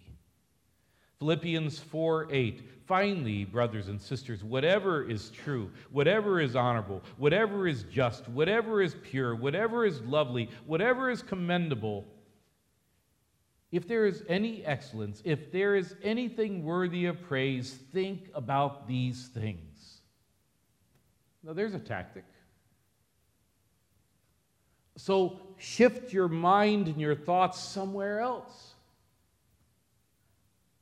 Philippians 1.19 1.79
4 1.79 2.29
8. 2.31 2.71
Finally, 2.87 3.45
brothers 3.45 3.89
and 3.89 4.01
sisters, 4.01 4.45
whatever 4.45 5.03
is 5.03 5.31
true, 5.31 5.71
whatever 5.91 6.41
is 6.41 6.55
honorable, 6.55 7.03
whatever 7.17 7.67
is 7.67 7.83
just, 7.85 8.29
whatever 8.29 8.81
is 8.81 8.95
pure, 9.03 9.35
whatever 9.35 9.85
is 9.85 10.01
lovely, 10.03 10.49
whatever 10.67 11.11
is 11.11 11.21
commendable, 11.21 12.05
if 13.73 13.89
there 13.89 14.07
is 14.07 14.23
any 14.29 14.65
excellence, 14.65 15.21
if 15.25 15.51
there 15.51 15.75
is 15.75 15.97
anything 16.03 16.65
worthy 16.65 17.07
of 17.07 17.21
praise, 17.23 17.77
think 17.93 18.31
about 18.33 18.87
these 18.87 19.27
things. 19.29 20.01
Now, 21.43 21.53
there's 21.53 21.75
a 21.75 21.81
tactic. 21.81 22.25
So, 24.97 25.41
shift 25.59 26.13
your 26.13 26.29
mind 26.29 26.87
and 26.87 27.01
your 27.01 27.17
thoughts 27.17 27.61
somewhere 27.61 28.21
else. 28.21 28.76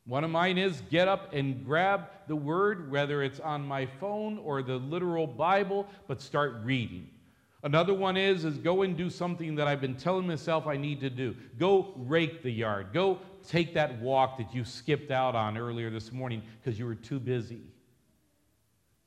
One 0.06 0.22
of 0.22 0.30
mine 0.30 0.58
is 0.58 0.82
get 0.90 1.08
up 1.08 1.32
and 1.32 1.64
grab 1.64 2.08
the 2.28 2.36
word, 2.36 2.90
whether 2.90 3.22
it's 3.22 3.40
on 3.40 3.66
my 3.66 3.86
phone 3.86 4.38
or 4.38 4.62
the 4.62 4.76
literal 4.76 5.26
Bible, 5.26 5.86
but 6.06 6.20
start 6.20 6.56
reading. 6.62 7.08
Another 7.62 7.94
one 7.94 8.18
is 8.18 8.44
is 8.44 8.58
go 8.58 8.82
and 8.82 8.94
do 8.94 9.08
something 9.08 9.54
that 9.54 9.66
I've 9.66 9.80
been 9.80 9.96
telling 9.96 10.26
myself 10.26 10.66
I 10.66 10.76
need 10.76 11.00
to 11.00 11.08
do. 11.08 11.34
Go 11.58 11.94
rake 11.96 12.42
the 12.42 12.50
yard. 12.50 12.88
Go 12.92 13.18
take 13.48 13.72
that 13.72 13.98
walk 14.00 14.36
that 14.36 14.54
you 14.54 14.64
skipped 14.66 15.10
out 15.10 15.34
on 15.34 15.56
earlier 15.56 15.88
this 15.88 16.12
morning 16.12 16.42
because 16.60 16.78
you 16.78 16.84
were 16.84 16.94
too 16.94 17.18
busy. 17.18 17.62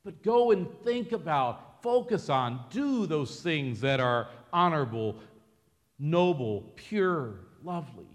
But 0.04 0.24
go 0.24 0.50
and 0.50 0.66
think 0.82 1.12
about, 1.12 1.80
focus 1.82 2.28
on, 2.28 2.64
do 2.70 3.06
those 3.06 3.40
things 3.40 3.80
that 3.82 4.00
are 4.00 4.28
honorable, 4.52 5.16
noble, 6.00 6.72
pure, 6.74 7.34
lovely. 7.62 8.06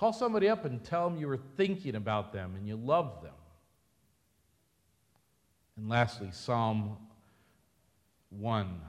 Call 0.00 0.14
somebody 0.14 0.48
up 0.48 0.64
and 0.64 0.82
tell 0.82 1.10
them 1.10 1.18
you 1.18 1.28
were 1.28 1.40
thinking 1.58 1.94
about 1.94 2.32
them 2.32 2.54
and 2.56 2.66
you 2.66 2.74
love 2.74 3.20
them. 3.22 3.34
And 5.76 5.90
lastly, 5.90 6.30
Psalm 6.32 6.96
1. 8.30 8.80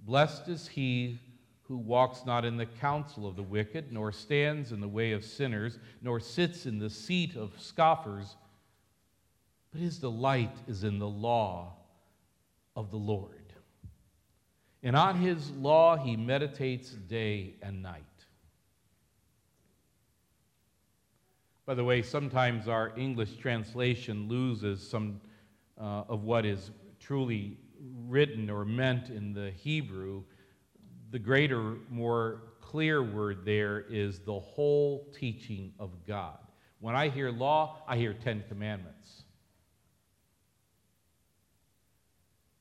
Blessed 0.00 0.48
is 0.48 0.68
he 0.68 1.18
who 1.62 1.78
walks 1.78 2.26
not 2.26 2.44
in 2.44 2.58
the 2.58 2.66
counsel 2.66 3.26
of 3.26 3.34
the 3.34 3.42
wicked, 3.42 3.90
nor 3.90 4.12
stands 4.12 4.72
in 4.72 4.80
the 4.82 4.88
way 4.88 5.12
of 5.12 5.24
sinners, 5.24 5.78
nor 6.02 6.20
sits 6.20 6.66
in 6.66 6.78
the 6.78 6.90
seat 6.90 7.34
of 7.34 7.58
scoffers, 7.58 8.36
but 9.72 9.80
his 9.80 9.96
delight 9.96 10.54
is 10.66 10.84
in 10.84 10.98
the 10.98 11.08
law 11.08 11.72
of 12.76 12.90
the 12.90 12.98
Lord. 12.98 13.54
And 14.82 14.94
on 14.94 15.16
his 15.16 15.50
law 15.52 15.96
he 15.96 16.14
meditates 16.14 16.90
day 16.90 17.54
and 17.62 17.82
night. 17.82 18.02
By 21.68 21.74
the 21.74 21.84
way, 21.84 22.00
sometimes 22.00 22.66
our 22.66 22.94
English 22.96 23.36
translation 23.36 24.26
loses 24.26 24.88
some 24.88 25.20
uh, 25.78 26.04
of 26.08 26.24
what 26.24 26.46
is 26.46 26.70
truly 26.98 27.58
written 28.06 28.48
or 28.48 28.64
meant 28.64 29.10
in 29.10 29.34
the 29.34 29.50
Hebrew, 29.50 30.22
the 31.10 31.18
greater, 31.18 31.76
more 31.90 32.40
clear 32.62 33.02
word 33.02 33.44
there 33.44 33.84
is 33.90 34.20
the 34.20 34.40
whole 34.40 35.12
teaching 35.14 35.74
of 35.78 35.90
God. 36.06 36.38
When 36.80 36.94
I 36.94 37.10
hear 37.10 37.30
law, 37.30 37.82
I 37.86 37.98
hear 37.98 38.14
Ten 38.14 38.44
Commandments. 38.48 39.24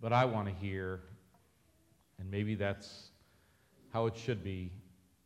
But 0.01 0.11
I 0.11 0.25
want 0.25 0.49
to 0.49 0.53
hear, 0.53 0.99
and 2.19 2.29
maybe 2.29 2.55
that's 2.55 3.11
how 3.93 4.07
it 4.07 4.17
should 4.17 4.43
be 4.43 4.73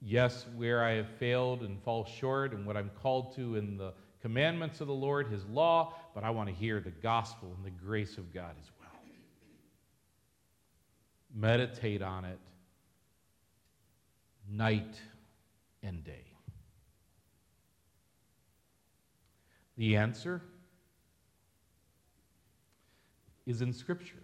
yes, 0.02 0.46
where 0.56 0.84
I 0.84 0.92
have 0.94 1.10
failed 1.20 1.62
and 1.62 1.82
fall 1.84 2.06
short, 2.06 2.54
and 2.54 2.66
what 2.66 2.76
I'm 2.76 2.92
called 3.02 3.36
to 3.36 3.56
in 3.56 3.78
the 3.78 3.94
commandments 4.22 4.82
of 4.82 4.88
the 4.88 4.94
Lord, 4.94 5.28
His 5.28 5.46
law, 5.46 5.94
but 6.14 6.24
I 6.24 6.30
want 6.30 6.50
to 6.50 6.56
hear 6.56 6.80
the 6.80 6.92
gospel 6.92 7.54
and 7.56 7.66
the 7.66 7.72
grace 7.72 8.18
of 8.18 8.34
God 8.34 8.56
as 8.60 8.70
well. 8.80 8.90
Meditate 11.34 12.02
on 12.02 12.26
it 12.26 12.40
night 14.50 15.00
and 15.84 16.04
day. 16.04 16.26
The 19.78 19.96
answer 19.96 20.42
is 23.46 23.62
in 23.62 23.74
Scripture. 23.74 24.22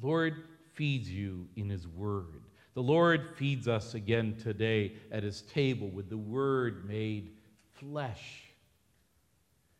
The 0.00 0.06
Lord 0.06 0.44
feeds 0.72 1.08
you 1.08 1.46
in 1.56 1.68
His 1.68 1.86
Word. 1.86 2.43
The 2.74 2.82
Lord 2.82 3.28
feeds 3.36 3.68
us 3.68 3.94
again 3.94 4.36
today 4.42 4.94
at 5.12 5.22
His 5.22 5.42
table 5.42 5.88
with 5.88 6.10
the 6.10 6.18
Word 6.18 6.88
made 6.88 7.30
flesh. 7.72 8.42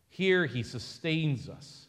Here 0.09 0.47
He 0.47 0.63
sustains 0.63 1.49
us. 1.49 1.89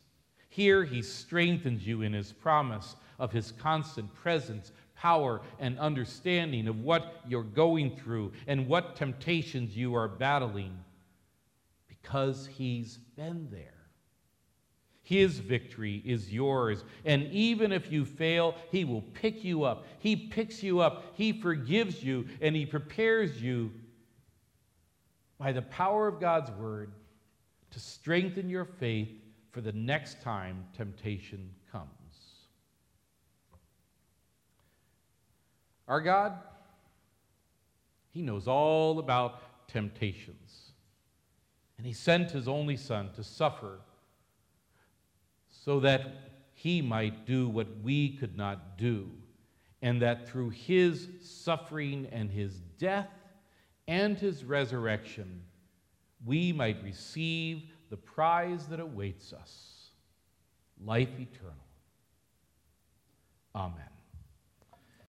Here 0.49 0.83
He 0.83 1.03
strengthens 1.03 1.85
you 1.85 2.01
in 2.01 2.11
His 2.11 2.31
promise 2.31 2.95
of 3.19 3.31
His 3.31 3.51
constant 3.51 4.13
presence, 4.15 4.71
power, 4.95 5.41
and 5.59 5.77
understanding 5.77 6.67
of 6.67 6.79
what 6.79 7.21
you're 7.27 7.43
going 7.43 7.95
through 7.95 8.31
and 8.47 8.67
what 8.67 8.95
temptations 8.95 9.77
you 9.77 9.93
are 9.93 10.07
battling 10.07 10.75
because 11.87 12.47
He's 12.47 12.97
been 13.15 13.47
there. 13.51 13.74
His 15.05 15.37
victory 15.37 16.01
is 16.03 16.33
yours. 16.33 16.83
And 17.05 17.27
even 17.31 17.71
if 17.71 17.91
you 17.91 18.05
fail, 18.05 18.55
He 18.71 18.83
will 18.83 19.03
pick 19.13 19.43
you 19.43 19.63
up. 19.63 19.85
He 19.99 20.15
picks 20.15 20.63
you 20.63 20.79
up. 20.79 21.05
He 21.13 21.31
forgives 21.31 22.03
you, 22.03 22.27
and 22.41 22.55
He 22.55 22.65
prepares 22.65 23.39
you 23.39 23.71
by 25.37 25.51
the 25.51 25.61
power 25.61 26.07
of 26.07 26.19
God's 26.19 26.49
word 26.51 26.91
to 27.69 27.79
strengthen 27.79 28.49
your 28.49 28.65
faith 28.65 29.11
for 29.51 29.61
the 29.61 29.73
next 29.73 30.23
time 30.23 30.65
temptation 30.75 31.51
comes. 31.71 31.89
Our 35.87 36.01
God, 36.01 36.33
He 38.09 38.23
knows 38.23 38.47
all 38.47 38.97
about 38.97 39.67
temptations. 39.67 40.71
And 41.77 41.85
He 41.85 41.93
sent 41.93 42.31
His 42.31 42.47
only 42.47 42.75
Son 42.75 43.11
to 43.13 43.23
suffer 43.23 43.81
so 45.65 45.79
that 45.79 46.05
he 46.53 46.79
might 46.79 47.25
do 47.25 47.49
what 47.49 47.67
we 47.81 48.09
could 48.17 48.37
not 48.37 48.77
do, 48.77 49.09
and 49.81 49.99
that 49.99 50.29
through 50.29 50.51
his 50.51 51.07
suffering 51.21 52.07
and 52.11 52.29
his 52.29 52.61
death 52.77 53.09
and 53.87 54.15
his 54.19 54.43
resurrection, 54.43 55.41
we 56.23 56.53
might 56.53 56.83
receive 56.83 57.63
the 57.89 57.97
prize 57.97 58.67
that 58.67 58.79
awaits 58.79 59.33
us 59.33 59.89
life 60.83 61.09
eternal. 61.19 61.55
Amen. 63.55 63.94